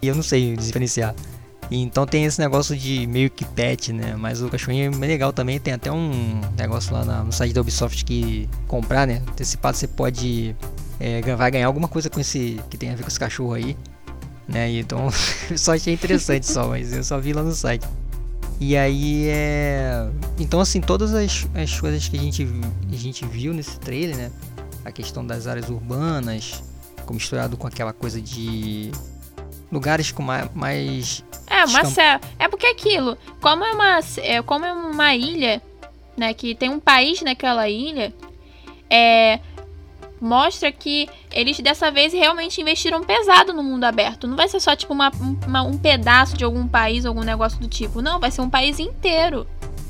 E 0.00 0.06
eu 0.06 0.14
não 0.14 0.22
sei 0.22 0.56
diferenciar. 0.56 1.16
Então 1.68 2.06
tem 2.06 2.24
esse 2.24 2.40
negócio 2.40 2.76
de 2.76 3.08
meio 3.08 3.28
que 3.28 3.44
pet, 3.44 3.92
né? 3.92 4.14
Mas 4.16 4.40
o 4.40 4.48
cachorrinho 4.48 4.92
é 4.94 5.06
legal 5.06 5.32
também. 5.32 5.58
Tem 5.58 5.74
até 5.74 5.90
um 5.90 6.40
negócio 6.56 6.92
lá 6.92 7.04
no 7.24 7.32
site 7.32 7.52
da 7.52 7.60
Ubisoft 7.60 8.04
que 8.04 8.48
comprar, 8.68 9.04
né? 9.04 9.20
Antecipado 9.28 9.76
você 9.76 9.88
pode. 9.88 10.54
É, 11.00 11.20
vai 11.34 11.50
ganhar 11.50 11.66
alguma 11.66 11.88
coisa 11.88 12.08
com 12.08 12.20
esse. 12.20 12.60
que 12.70 12.78
tem 12.78 12.90
a 12.90 12.94
ver 12.94 13.02
com 13.02 13.08
esse 13.08 13.18
cachorro 13.18 13.54
aí. 13.54 13.76
Né? 14.46 14.70
Então 14.78 15.10
só 15.56 15.74
achei 15.74 15.92
interessante 15.92 16.46
só, 16.46 16.68
mas 16.68 16.92
eu 16.92 17.02
só 17.02 17.18
vi 17.18 17.32
lá 17.32 17.42
no 17.42 17.52
site. 17.52 17.84
E 18.60 18.76
aí 18.76 19.28
é. 19.28 20.08
Então 20.38 20.60
assim, 20.60 20.80
todas 20.80 21.14
as, 21.14 21.46
as 21.54 21.80
coisas 21.80 22.08
que 22.08 22.16
a 22.16 22.20
gente, 22.20 22.46
a 22.92 22.96
gente 22.96 23.24
viu 23.26 23.54
nesse 23.54 23.78
trailer, 23.78 24.16
né? 24.16 24.32
a 24.84 24.92
questão 24.92 25.24
das 25.24 25.46
áreas 25.46 25.68
urbanas, 25.68 26.62
misturado 27.10 27.56
com 27.56 27.66
aquela 27.66 27.92
coisa 27.92 28.20
de 28.20 28.90
lugares 29.70 30.10
com 30.10 30.22
mais. 30.22 30.50
mais 30.54 31.24
é, 31.46 31.64
uma 31.64 31.84
céu. 31.84 32.20
É 32.38 32.48
porque 32.48 32.66
aquilo, 32.66 33.16
como 33.40 33.64
é 33.64 33.72
uma, 33.72 34.00
é, 34.18 34.42
como 34.42 34.64
é 34.64 34.72
uma 34.72 35.14
ilha, 35.14 35.62
né, 36.16 36.34
que 36.34 36.54
tem 36.54 36.68
um 36.68 36.80
país 36.80 37.22
naquela 37.22 37.68
ilha, 37.68 38.12
é, 38.90 39.40
mostra 40.20 40.70
que 40.72 41.08
eles 41.30 41.58
dessa 41.60 41.90
vez 41.90 42.12
realmente 42.12 42.60
investiram 42.60 43.02
pesado 43.02 43.52
no 43.52 43.62
mundo 43.62 43.84
aberto. 43.84 44.26
Não 44.26 44.36
vai 44.36 44.48
ser 44.48 44.60
só 44.60 44.74
tipo 44.74 44.92
uma, 44.92 45.10
uma, 45.46 45.62
um 45.62 45.76
pedaço 45.76 46.36
de 46.36 46.44
algum 46.44 46.66
país, 46.66 47.04
algum 47.04 47.22
negócio 47.22 47.58
do 47.58 47.68
tipo. 47.68 48.02
Não, 48.02 48.18
vai 48.18 48.30
ser 48.30 48.40
um 48.40 48.50
país 48.50 48.78
inteiro. 48.78 49.46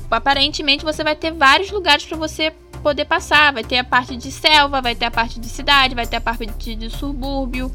Aparentemente 0.09 0.83
você 0.83 1.03
vai 1.03 1.15
ter 1.15 1.31
vários 1.31 1.69
lugares 1.71 2.05
para 2.05 2.17
você 2.17 2.51
poder 2.81 3.05
passar. 3.05 3.53
Vai 3.53 3.63
ter 3.63 3.77
a 3.77 3.83
parte 3.83 4.15
de 4.15 4.31
selva, 4.31 4.81
vai 4.81 4.95
ter 4.95 5.05
a 5.05 5.11
parte 5.11 5.39
de 5.39 5.47
cidade, 5.47 5.95
vai 5.95 6.07
ter 6.07 6.17
a 6.17 6.21
parte 6.21 6.45
de, 6.45 6.75
de 6.75 6.89
subúrbio. 6.89 7.71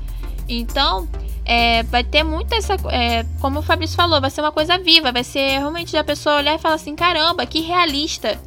Então, 0.48 1.08
é, 1.44 1.82
vai 1.84 2.02
ter 2.02 2.22
muito 2.22 2.52
essa. 2.54 2.74
É, 2.90 3.24
como 3.40 3.60
o 3.60 3.62
Fabrício 3.62 3.96
falou, 3.96 4.20
vai 4.20 4.30
ser 4.30 4.40
uma 4.40 4.52
coisa 4.52 4.78
viva. 4.78 5.12
Vai 5.12 5.24
ser 5.24 5.58
realmente 5.58 5.96
a 5.96 6.04
pessoa 6.04 6.36
olhar 6.36 6.54
e 6.54 6.58
falar 6.58 6.74
assim: 6.76 6.94
caramba, 6.96 7.46
que 7.46 7.60
realista. 7.60 8.40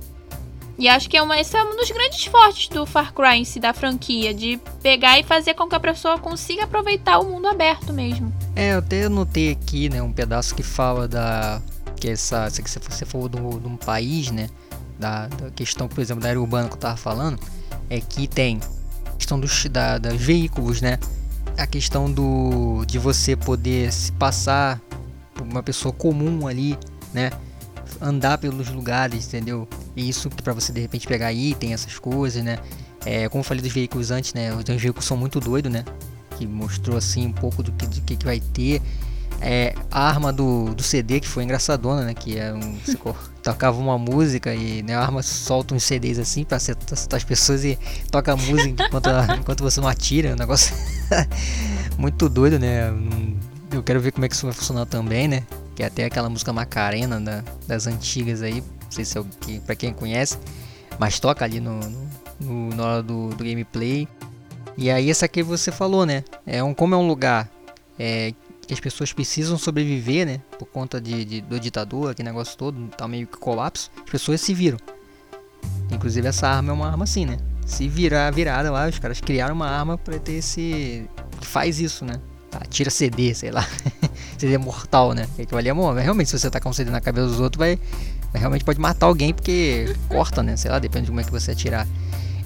E 0.77 0.87
acho 0.87 1.09
que 1.09 1.17
é 1.17 1.21
uma, 1.23 1.39
esse 1.39 1.57
é 1.57 1.63
um 1.63 1.75
dos 1.75 1.89
grandes 1.89 2.25
fortes 2.25 2.69
do 2.69 2.85
Far 2.85 3.11
Cry 3.11 3.39
em 3.39 3.45
si, 3.45 3.59
da 3.59 3.73
franquia, 3.73 4.31
de 4.31 4.59
pegar 4.81 5.19
e 5.19 5.23
fazer 5.23 5.55
com 5.55 5.67
que 5.67 5.73
a 5.73 5.79
pessoa 5.79 6.19
consiga 6.19 6.65
aproveitar 6.65 7.17
o 7.17 7.25
mundo 7.25 7.47
aberto 7.47 7.91
mesmo. 7.91 8.31
É, 8.55 8.73
eu 8.73 8.79
até 8.79 9.09
notei 9.09 9.51
aqui, 9.51 9.89
né, 9.89 10.01
um 10.01 10.13
pedaço 10.13 10.53
que 10.53 10.61
fala 10.61 11.07
da. 11.07 11.59
que 11.95 12.09
essa. 12.09 12.45
essa 12.45 12.61
que 12.61 12.69
você 12.69 13.05
falou 13.05 13.27
de 13.27 13.37
um 13.37 13.75
país, 13.75 14.29
né? 14.29 14.49
Da, 14.99 15.27
da, 15.27 15.49
questão, 15.51 15.87
por 15.87 15.99
exemplo, 15.99 16.21
da 16.23 16.29
área 16.29 16.41
urbana 16.41 16.67
que 16.67 16.75
eu 16.75 16.79
tava 16.79 16.97
falando, 16.97 17.39
é 17.89 17.99
que 17.99 18.27
tem 18.27 18.59
questão 19.17 19.39
dos, 19.39 19.65
da, 19.65 19.97
dos 19.97 20.21
veículos, 20.21 20.81
né? 20.81 20.99
A 21.57 21.65
questão 21.65 22.11
do 22.11 22.85
de 22.85 22.99
você 22.99 23.35
poder 23.35 23.91
se 23.91 24.11
passar 24.11 24.79
por 25.33 25.45
uma 25.45 25.63
pessoa 25.63 25.91
comum 25.91 26.47
ali, 26.47 26.77
né? 27.13 27.31
Andar 27.99 28.37
pelos 28.37 28.69
lugares, 28.69 29.27
entendeu? 29.27 29.67
Isso 29.97 30.29
para 30.29 30.53
você 30.53 30.71
de 30.71 30.79
repente 30.79 31.07
pegar 31.07 31.33
item, 31.33 31.73
essas 31.73 31.97
coisas, 31.97 32.43
né? 32.43 32.59
É, 33.03 33.27
como 33.29 33.39
eu 33.39 33.43
falei 33.43 33.63
dos 33.63 33.71
veículos 33.71 34.11
antes, 34.11 34.33
né? 34.33 34.53
Os 34.53 34.63
veículos 34.63 35.05
são 35.05 35.17
muito 35.17 35.39
doidos, 35.39 35.71
né? 35.71 35.83
Que 36.37 36.45
mostrou 36.45 36.97
assim 36.97 37.25
um 37.25 37.33
pouco 37.33 37.63
do 37.63 37.71
que, 37.71 37.87
do 37.87 38.01
que, 38.01 38.15
que 38.15 38.25
vai 38.25 38.39
ter. 38.39 38.79
É, 39.41 39.73
a 39.91 40.07
arma 40.07 40.31
do, 40.31 40.73
do 40.73 40.83
CD 40.83 41.19
que 41.19 41.27
foi 41.27 41.43
engraçadona, 41.43 42.03
né? 42.03 42.13
Que 42.13 42.37
é 42.37 42.53
um. 42.53 42.77
Você 42.77 42.95
tocava 43.41 43.79
uma 43.79 43.97
música 43.97 44.53
e 44.53 44.83
né, 44.83 44.93
a 44.93 45.01
arma 45.01 45.23
solta 45.23 45.73
uns 45.73 45.83
CDs 45.83 46.19
assim 46.19 46.43
pra 46.43 46.57
acertar 46.57 46.97
as 47.13 47.23
pessoas 47.23 47.63
e 47.63 47.79
toca 48.11 48.33
a 48.33 48.35
música 48.35 48.85
enquanto, 48.85 49.09
enquanto 49.39 49.63
você 49.63 49.81
não 49.81 49.87
atira. 49.87 50.29
É 50.29 50.33
um 50.33 50.37
negócio 50.37 50.75
muito 51.97 52.29
doido, 52.29 52.59
né? 52.59 52.93
Eu 53.71 53.81
quero 53.81 53.99
ver 53.99 54.11
como 54.11 54.25
é 54.25 54.29
que 54.29 54.35
isso 54.35 54.45
vai 54.45 54.53
funcionar 54.53 54.85
também, 54.85 55.27
né? 55.27 55.43
Que 55.75 55.81
é 55.81 55.87
até 55.87 56.05
aquela 56.05 56.29
música 56.29 56.53
Macarena 56.53 57.19
da, 57.19 57.43
das 57.67 57.87
antigas 57.87 58.43
aí. 58.43 58.63
Não 58.87 58.91
sei 58.91 59.05
se 59.05 59.17
é 59.17 59.23
que, 59.41 59.59
pra 59.59 59.75
quem 59.75 59.93
conhece. 59.93 60.37
Mas 60.97 61.19
toca 61.19 61.45
ali 61.45 61.59
no, 61.59 61.79
no, 62.39 62.75
na 62.75 62.83
hora 62.83 63.03
do, 63.03 63.29
do 63.29 63.43
gameplay. 63.43 64.07
E 64.77 64.89
aí 64.89 65.09
essa 65.09 65.27
que 65.27 65.43
você 65.43 65.71
falou, 65.71 66.05
né? 66.05 66.23
É 66.45 66.63
um, 66.63 66.73
como 66.73 66.95
é 66.95 66.97
um 66.97 67.07
lugar 67.07 67.49
é, 67.99 68.33
que 68.67 68.73
as 68.73 68.79
pessoas 68.79 69.13
precisam 69.13 69.57
sobreviver, 69.57 70.25
né? 70.25 70.41
Por 70.59 70.65
conta 70.65 70.99
de, 70.99 71.25
de, 71.25 71.41
do 71.41 71.59
ditador, 71.59 72.11
aquele 72.11 72.29
negócio 72.29 72.57
todo, 72.57 72.87
tá 72.89 73.07
meio 73.07 73.27
que 73.27 73.37
colapso. 73.37 73.89
As 73.97 74.09
pessoas 74.09 74.41
se 74.41 74.53
viram. 74.53 74.77
Inclusive 75.91 76.27
essa 76.27 76.47
arma 76.47 76.71
é 76.71 76.73
uma 76.73 76.87
arma 76.87 77.03
assim, 77.05 77.25
né? 77.25 77.37
Se 77.65 77.87
virar 77.87 78.31
virada 78.31 78.71
lá, 78.71 78.87
os 78.87 78.99
caras 78.99 79.19
criaram 79.19 79.55
uma 79.55 79.67
arma 79.67 79.97
para 79.97 80.19
ter 80.19 80.33
esse. 80.33 81.07
que 81.39 81.47
faz 81.47 81.79
isso, 81.79 82.05
né? 82.05 82.19
Tá, 82.49 82.61
tira 82.69 82.89
CD, 82.89 83.33
sei 83.33 83.51
lá. 83.51 83.67
CD 84.37 84.57
mortal, 84.57 85.13
né? 85.13 85.27
Que 85.35 85.53
ali 85.55 85.69
é 85.69 85.73
bom. 85.73 85.93
Realmente, 85.93 86.29
se 86.29 86.39
você 86.39 86.49
tacar 86.49 86.69
um 86.69 86.73
CD 86.73 86.91
na 86.91 87.01
cabeça 87.01 87.27
dos 87.27 87.39
outros, 87.39 87.59
vai. 87.59 87.79
Realmente 88.33 88.63
pode 88.63 88.79
matar 88.79 89.07
alguém 89.07 89.33
porque 89.33 89.95
corta, 90.07 90.43
né? 90.43 90.55
Sei 90.55 90.69
lá, 90.69 90.79
depende 90.79 91.05
de 91.05 91.11
como 91.11 91.21
é 91.21 91.23
que 91.23 91.31
você 91.31 91.51
atirar. 91.51 91.87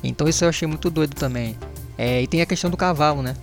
Então 0.04 0.28
isso 0.28 0.44
eu 0.44 0.50
achei 0.50 0.68
muito 0.68 0.90
doido 0.90 1.16
também. 1.16 1.58
É, 1.98 2.22
e 2.22 2.28
tem 2.28 2.42
a 2.42 2.46
questão 2.46 2.70
do 2.70 2.78
cavalo, 2.78 3.22
né? 3.22 3.36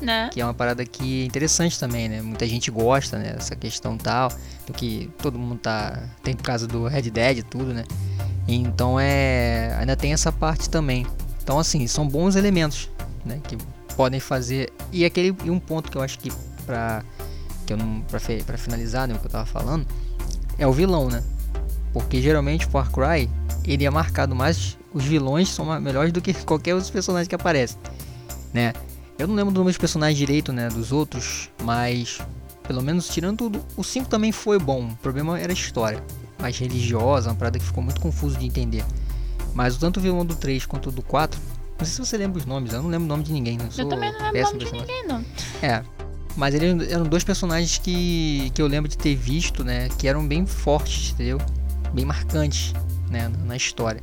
Né? 0.00 0.28
Que 0.32 0.40
é 0.40 0.44
uma 0.44 0.54
parada 0.54 0.84
que 0.84 1.22
é 1.22 1.26
interessante 1.26 1.78
também, 1.78 2.08
né? 2.08 2.20
Muita 2.20 2.46
gente 2.46 2.70
gosta, 2.70 3.18
né? 3.18 3.34
Essa 3.36 3.54
questão 3.54 3.96
tal, 3.96 4.30
do 4.66 4.72
que 4.72 5.10
todo 5.18 5.38
mundo 5.38 5.58
tá. 5.58 6.02
Tem 6.22 6.34
por 6.34 6.42
causa 6.42 6.66
do 6.66 6.86
Red 6.86 7.10
Dead 7.10 7.38
e 7.38 7.42
tudo, 7.42 7.72
né? 7.72 7.84
Então 8.46 8.98
é. 8.98 9.74
Ainda 9.78 9.96
tem 9.96 10.12
essa 10.12 10.32
parte 10.32 10.68
também. 10.68 11.06
Então 11.42 11.58
assim, 11.58 11.86
são 11.86 12.06
bons 12.06 12.36
elementos, 12.36 12.90
né? 13.24 13.40
Que 13.46 13.56
podem 13.96 14.20
fazer. 14.20 14.72
E 14.92 15.04
aquele 15.04 15.34
e 15.44 15.50
um 15.50 15.60
ponto 15.60 15.90
que 15.90 15.96
eu 15.96 16.02
acho 16.02 16.18
que 16.18 16.32
pra. 16.66 17.02
Que 17.66 17.72
eu 17.72 17.76
não. 17.76 18.00
Pra, 18.02 18.18
pra 18.44 18.58
finalizar, 18.58 19.06
né? 19.06 19.14
O 19.14 19.18
que 19.18 19.26
eu 19.26 19.30
tava 19.30 19.46
falando. 19.46 19.86
É 20.58 20.66
o 20.66 20.72
vilão, 20.72 21.08
né? 21.08 21.22
Porque 21.94 22.20
geralmente 22.20 22.66
o 22.66 22.70
Far 22.70 22.90
Cry 22.90 23.30
ele 23.64 23.86
é 23.86 23.90
marcado 23.90 24.34
mais. 24.34 24.76
Os 24.92 25.04
vilões 25.04 25.48
são 25.48 25.80
melhores 25.80 26.12
do 26.12 26.20
que 26.20 26.34
qualquer 26.44 26.74
outro 26.74 26.92
personagem 26.92 27.28
que 27.28 27.34
aparece, 27.34 27.78
né? 28.52 28.74
Eu 29.16 29.28
não 29.28 29.34
lembro 29.34 29.54
dos 29.54 29.64
meus 29.64 29.78
personagens 29.78 30.18
direito, 30.18 30.52
né, 30.52 30.68
dos 30.68 30.90
outros, 30.90 31.48
mas 31.62 32.20
pelo 32.66 32.82
menos 32.82 33.08
tirando 33.08 33.38
tudo, 33.38 33.64
o 33.76 33.84
5 33.84 34.08
também 34.08 34.32
foi 34.32 34.58
bom. 34.58 34.88
O 34.88 34.96
problema 34.96 35.38
era 35.38 35.52
a 35.52 35.54
história, 35.54 36.02
mais 36.40 36.58
religiosa, 36.58 37.30
uma 37.30 37.36
parada 37.36 37.58
que 37.58 37.64
ficou 37.64 37.82
muito 37.82 38.00
confuso 38.00 38.36
de 38.36 38.44
entender. 38.44 38.84
Mas 39.54 39.76
tanto 39.76 39.98
o 39.98 40.02
vilão 40.02 40.26
do 40.26 40.34
3 40.34 40.66
quanto 40.66 40.88
o 40.88 40.92
do 40.92 41.02
4, 41.02 41.40
não 41.78 41.86
sei 41.86 41.94
se 41.94 42.10
você 42.10 42.16
lembra 42.16 42.38
os 42.38 42.46
nomes, 42.46 42.72
eu 42.72 42.82
não 42.82 42.90
lembro 42.90 43.04
o 43.04 43.08
nome 43.08 43.22
de 43.22 43.32
ninguém, 43.32 43.56
não 43.56 43.70
sou 43.70 43.84
Eu 43.84 43.88
também 43.88 44.12
não 44.12 44.32
lembro 44.32 44.40
o 44.40 44.52
nome 44.52 44.64
de 44.64 44.72
ninguém, 44.72 45.06
não. 45.06 45.24
É. 45.62 45.82
Mas 46.36 46.54
eles 46.54 46.90
eram 46.90 47.04
dois 47.04 47.22
personagens 47.22 47.78
que, 47.78 48.50
que 48.52 48.60
eu 48.60 48.66
lembro 48.66 48.88
de 48.88 48.98
ter 48.98 49.14
visto, 49.14 49.62
né? 49.62 49.88
Que 49.96 50.08
eram 50.08 50.26
bem 50.26 50.44
fortes, 50.44 51.12
entendeu? 51.12 51.38
Bem 51.94 52.04
marcantes, 52.04 52.74
né? 53.08 53.30
Na 53.46 53.56
história. 53.56 54.02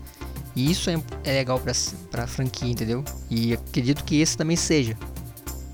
E 0.55 0.69
isso 0.69 0.89
é, 0.89 1.01
é 1.23 1.33
legal 1.33 1.59
pra, 1.59 1.73
pra 2.09 2.27
franquia, 2.27 2.71
entendeu? 2.71 3.03
E 3.29 3.53
acredito 3.53 4.03
que 4.03 4.19
esse 4.19 4.35
também 4.35 4.57
seja. 4.57 4.97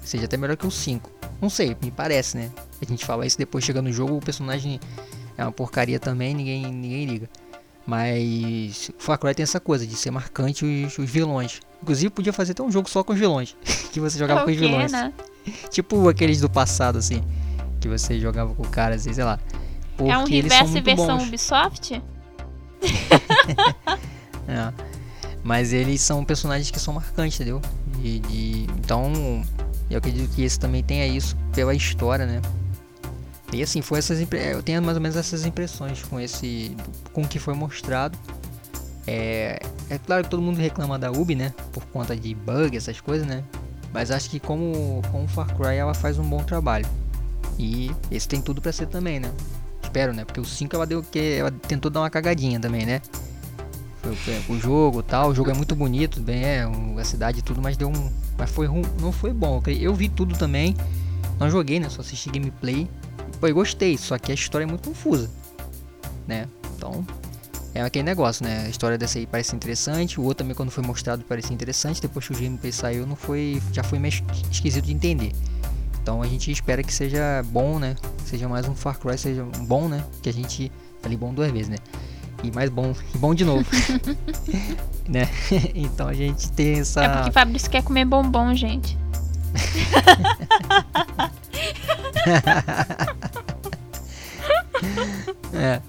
Seja 0.04 0.26
até 0.26 0.38
melhor 0.38 0.58
que 0.58 0.68
o 0.68 0.72
5. 0.72 1.10
Não 1.42 1.50
sei, 1.50 1.76
me 1.82 1.92
parece, 1.92 2.38
né? 2.38 2.52
A 2.82 2.86
gente 2.86 3.06
fala 3.06 3.26
isso 3.26 3.38
depois 3.38 3.64
chega 3.64 3.82
no 3.82 3.92
jogo, 3.92 4.18
o 4.18 4.20
personagem 4.20 4.80
é 5.38 5.44
uma 5.44 5.52
porcaria 5.52 6.00
também, 6.00 6.34
ninguém, 6.34 6.66
ninguém 6.72 7.06
liga. 7.06 7.30
Mas 7.86 8.90
o 8.90 9.02
Far 9.02 9.18
Cry 9.18 9.34
tem 9.34 9.44
essa 9.44 9.60
coisa 9.60 9.88
de 9.88 9.96
ser 9.96 10.12
marcante 10.12 10.66
os, 10.66 10.98
os 10.98 11.10
vilões. 11.10 11.62
Inclusive 11.82 12.10
podia 12.10 12.34
fazer 12.34 12.52
até 12.52 12.62
um 12.62 12.72
jogo 12.72 12.90
só 12.90 13.04
com 13.04 13.14
os 13.14 13.20
vilões. 13.20 13.56
que 13.94 14.00
você 14.00 14.18
jogava 14.18 14.44
com 14.44 14.52
os 14.52 14.58
vilões. 14.58 14.92
Né? 14.92 15.14
Tipo 15.70 16.10
aqueles 16.10 16.42
do 16.42 16.50
passado, 16.50 16.98
assim. 16.98 17.24
Que 17.80 17.88
você 17.88 18.20
jogava 18.20 18.54
com 18.54 18.64
caras, 18.64 19.02
assim, 19.02 19.14
sei 19.14 19.24
lá. 19.24 19.40
Porque 19.98 20.12
é 20.12 20.18
um 20.18 20.24
universo 20.24 20.82
versão 20.82 21.18
bons. 21.18 21.28
Ubisoft? 21.28 22.02
É. 24.50 24.72
Mas 25.44 25.74
eles 25.74 26.00
são 26.00 26.24
personagens 26.24 26.72
que 26.72 26.80
são 26.80 26.94
marcantes, 26.94 27.38
entendeu? 27.38 27.62
De, 28.00 28.20
de, 28.20 28.68
então, 28.78 29.44
eu 29.90 29.98
acredito 29.98 30.34
que 30.34 30.42
esse 30.42 30.58
também 30.58 30.82
tenha 30.82 31.06
isso 31.06 31.36
pela 31.54 31.74
história, 31.76 32.26
né? 32.26 32.42
E 33.52 33.62
assim, 33.62 33.82
foi 33.82 34.00
essas 34.00 34.20
eu 34.20 34.64
tenho 34.64 34.82
mais 34.82 34.98
ou 34.98 35.02
menos 35.02 35.18
essas 35.18 35.46
impressões 35.46 36.04
com 36.04 36.20
esse 36.20 36.76
com 37.14 37.22
o 37.22 37.28
que 37.28 37.40
foi 37.40 37.54
mostrado. 37.54 38.18
É, 39.06 39.60
é 39.90 39.98
claro 39.98 40.24
que 40.26 40.30
todo 40.30 40.42
mundo 40.42 40.58
reclama 40.58 41.00
da 41.00 41.12
Ubi, 41.12 41.34
né? 41.34 41.54
Por 41.72 41.86
conta 41.86 42.16
de 42.16 42.36
bug, 42.36 42.76
essas 42.76 43.00
coisas, 43.00 43.26
né? 43.26 43.44
Mas 43.94 44.12
acho 44.12 44.30
que 44.30 44.40
como, 44.40 45.02
como 45.12 45.28
Far 45.30 45.56
Cry 45.56 45.76
ela 45.76 45.94
faz 45.94 46.20
um 46.20 46.30
bom 46.30 46.44
trabalho. 46.44 46.86
E 47.58 47.90
esse 48.12 48.28
tem 48.28 48.42
tudo 48.42 48.62
para 48.62 48.72
ser 48.74 48.88
também, 48.88 49.20
né? 49.20 49.32
Espero, 49.98 50.14
né? 50.14 50.24
Porque 50.26 50.40
o 50.40 50.46
5 50.46 50.76
ela 50.76 50.86
deu 50.86 51.02
que 51.02 51.18
ela 51.18 51.50
tentou 51.50 51.90
dar 51.90 52.02
uma 52.02 52.10
cagadinha 52.10 52.60
também, 52.60 52.86
né? 52.86 53.02
o 54.48 54.60
jogo 54.60 55.02
tal. 55.02 55.30
O 55.30 55.36
jogo 55.36 55.50
é 55.50 55.56
muito 55.56 55.76
bonito, 55.76 56.22
bem, 56.22 56.44
é, 56.44 56.70
a 57.00 57.04
cidade 57.04 57.40
e 57.40 57.42
tudo, 57.42 57.60
mas 57.60 57.76
deu 57.76 57.90
um. 57.90 58.12
Mas 58.38 58.52
foi 58.52 58.68
não 59.02 59.12
foi 59.12 59.34
bom. 59.34 59.60
Eu 59.66 59.96
vi 59.96 60.08
tudo 60.08 60.38
também. 60.38 60.78
Não 61.40 61.50
joguei, 61.50 61.80
né? 61.80 61.90
Só 61.90 62.02
assisti 62.02 62.30
gameplay. 62.30 62.88
Eu 63.42 63.56
gostei, 63.56 63.98
só 63.98 64.20
que 64.20 64.32
a 64.32 64.36
história 64.36 64.66
é 64.66 64.68
muito 64.68 64.88
confusa. 64.88 65.32
Né? 66.28 66.48
Então, 66.76 67.04
é 67.74 67.82
aquele 67.82 68.04
negócio, 68.04 68.46
né? 68.46 68.66
A 68.68 68.70
história 68.70 69.00
dessa 69.00 69.18
aí 69.18 69.26
parece 69.26 69.56
interessante. 69.56 70.20
O 70.20 70.24
outro 70.24 70.44
também, 70.44 70.54
quando 70.54 70.70
foi 70.70 70.84
mostrado, 70.84 71.24
parecia 71.24 71.56
interessante. 71.56 72.00
Depois 72.00 72.28
que 72.28 72.34
o 72.34 72.36
gameplay 72.36 72.72
saiu, 72.72 73.08
não 73.08 73.16
foi. 73.16 73.60
Já 73.74 73.84
foi 73.84 73.98
meio 73.98 74.14
esquisito 74.52 74.86
de 74.86 74.94
entender. 74.94 75.34
Então 76.08 76.22
a 76.22 76.26
gente 76.26 76.50
espera 76.50 76.82
que 76.82 76.94
seja 76.94 77.44
bom, 77.48 77.80
né? 77.80 77.94
Seja 78.24 78.48
mais 78.48 78.66
um 78.66 78.74
Far 78.74 78.98
Cry, 78.98 79.18
seja 79.18 79.44
bom, 79.64 79.90
né? 79.90 80.02
Que 80.22 80.30
a 80.30 80.32
gente. 80.32 80.72
Falei 81.02 81.18
bom 81.18 81.34
duas 81.34 81.52
vezes, 81.52 81.68
né? 81.68 81.76
e 82.42 82.50
mais 82.50 82.70
bom, 82.70 82.96
e 83.14 83.18
bom 83.18 83.36
de 83.36 83.44
novo. 83.44 83.66
né? 85.06 85.28
Então 85.76 86.08
a 86.08 86.14
gente 86.14 86.50
tem 86.54 86.80
essa. 86.80 87.04
É 87.04 87.10
porque 87.10 87.32
Fabrício 87.32 87.70
quer 87.70 87.84
comer 87.84 88.06
bombom, 88.06 88.56
gente. 88.56 88.98
é. 95.54 95.82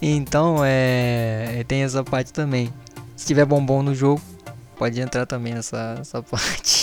então 0.00 0.58
é. 0.64 1.64
Tem 1.66 1.82
essa 1.82 2.04
parte 2.04 2.32
também. 2.32 2.72
Se 3.16 3.26
tiver 3.26 3.44
bombom 3.44 3.82
no 3.82 3.96
jogo, 3.96 4.22
pode 4.78 5.00
entrar 5.00 5.26
também 5.26 5.54
nessa, 5.54 5.96
nessa 5.96 6.22
parte. 6.22 6.79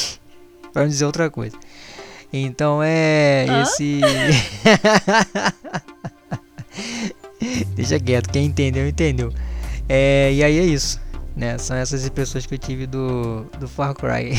Pra 0.78 0.84
não 0.84 0.90
dizer 0.90 1.06
outra 1.06 1.28
coisa. 1.28 1.58
Então 2.32 2.84
é. 2.84 3.48
Hã? 3.50 3.64
Esse. 3.64 4.00
Deixa 7.76 8.00
quieto, 8.00 8.30
quem 8.30 8.46
entendeu, 8.46 8.88
entendeu. 8.88 9.34
É, 9.90 10.32
e 10.32 10.44
aí 10.44 10.60
é 10.60 10.64
isso. 10.64 11.02
Né? 11.36 11.58
São 11.58 11.76
essas 11.76 12.06
impressões 12.06 12.46
que 12.46 12.54
eu 12.54 12.60
tive 12.60 12.86
do, 12.86 13.46
do 13.60 13.68
Far 13.68 13.96
Cry. 13.96 14.38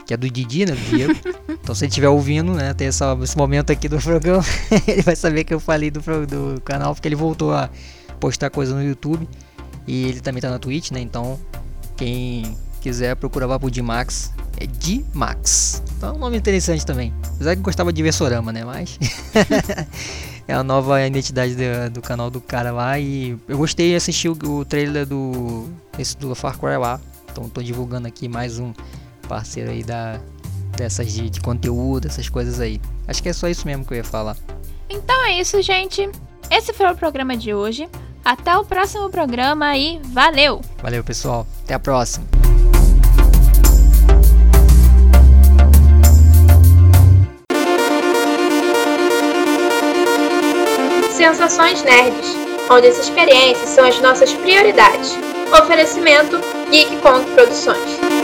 que 0.06 0.14
é 0.14 0.16
do 0.16 0.30
Didi, 0.30 0.64
né, 0.64 0.72
do 0.72 0.96
Diego. 0.96 1.14
então 1.50 1.74
se 1.74 1.84
ele 1.84 1.88
estiver 1.88 2.08
ouvindo, 2.08 2.54
né, 2.54 2.72
tem 2.72 2.86
essa, 2.86 3.18
esse 3.22 3.36
momento 3.36 3.70
aqui 3.72 3.88
do 3.88 3.98
programa, 3.98 4.44
ele 4.86 5.02
vai 5.02 5.16
saber 5.16 5.44
que 5.44 5.52
eu 5.52 5.60
falei 5.60 5.90
do, 5.90 6.00
do 6.00 6.60
canal, 6.62 6.94
porque 6.94 7.08
ele 7.08 7.16
voltou 7.16 7.52
a 7.52 7.68
postar 8.20 8.48
coisa 8.48 8.74
no 8.74 8.82
YouTube. 8.82 9.28
E 9.88 10.06
ele 10.06 10.20
também 10.20 10.40
tá 10.40 10.50
na 10.50 10.58
Twitch, 10.58 10.90
né, 10.92 11.00
então 11.00 11.38
quem 11.96 12.56
quiser 12.80 13.16
procurar 13.16 13.46
lá 13.46 13.58
pro 13.58 13.70
D-Max, 13.70 14.32
é 14.58 14.66
D-Max. 14.66 15.82
Então 15.96 16.10
é 16.10 16.12
um 16.12 16.18
nome 16.18 16.36
interessante 16.36 16.86
também. 16.86 17.12
Apesar 17.34 17.56
que 17.56 17.62
gostava 17.62 17.92
de 17.92 18.02
Versorama, 18.02 18.52
né, 18.52 18.64
mas... 18.64 18.98
é 20.48 20.54
a 20.54 20.62
nova 20.62 21.04
identidade 21.04 21.56
do, 21.56 21.90
do, 21.94 22.02
canal 22.02 22.30
do 22.30 22.40
cara 22.40 22.70
lá. 22.70 22.98
E 22.98 23.36
eu 23.48 23.58
gostei 23.58 23.90
de 23.90 23.96
assistir 23.96 24.28
o, 24.28 24.38
o 24.44 24.64
trailer 24.64 25.04
do, 25.04 25.68
esse 25.98 26.16
do 26.16 26.34
Far 26.34 26.58
Cry 26.58 26.76
lá. 26.76 27.00
Então 27.30 27.48
tô 27.48 27.62
divulgando 27.62 28.06
aqui 28.06 28.28
mais 28.28 28.58
um 28.58 28.72
parceiro 29.26 29.70
aí 29.70 29.82
da, 29.82 30.20
dessas 30.76 31.12
de, 31.12 31.28
de 31.28 31.40
conteúdo, 31.40 32.06
essas 32.06 32.28
coisas 32.28 32.60
aí. 32.60 32.80
Acho 33.06 33.22
que 33.22 33.28
é 33.28 33.32
só 33.32 33.48
isso 33.48 33.66
mesmo 33.66 33.84
que 33.84 33.92
eu 33.92 33.98
ia 33.98 34.04
falar. 34.04 34.36
Então 34.88 35.24
é 35.24 35.40
isso, 35.40 35.60
gente. 35.62 36.08
Esse 36.50 36.72
foi 36.72 36.90
o 36.90 36.94
programa 36.94 37.36
de 37.36 37.52
hoje. 37.52 37.88
Até 38.24 38.56
o 38.56 38.64
próximo 38.64 39.08
programa 39.08 39.76
e 39.76 40.00
valeu! 40.06 40.60
Valeu, 40.82 41.04
pessoal. 41.04 41.46
Até 41.64 41.74
a 41.74 41.78
próxima. 41.78 42.26
Sensações 51.12 51.82
Nerds, 51.82 52.36
onde 52.70 52.88
as 52.88 52.98
experiências 52.98 53.70
são 53.70 53.84
as 53.84 54.00
nossas 54.00 54.32
prioridades. 54.32 55.16
Oferecimento 55.52 56.40
Geek 56.70 56.96
Produções. 57.34 58.15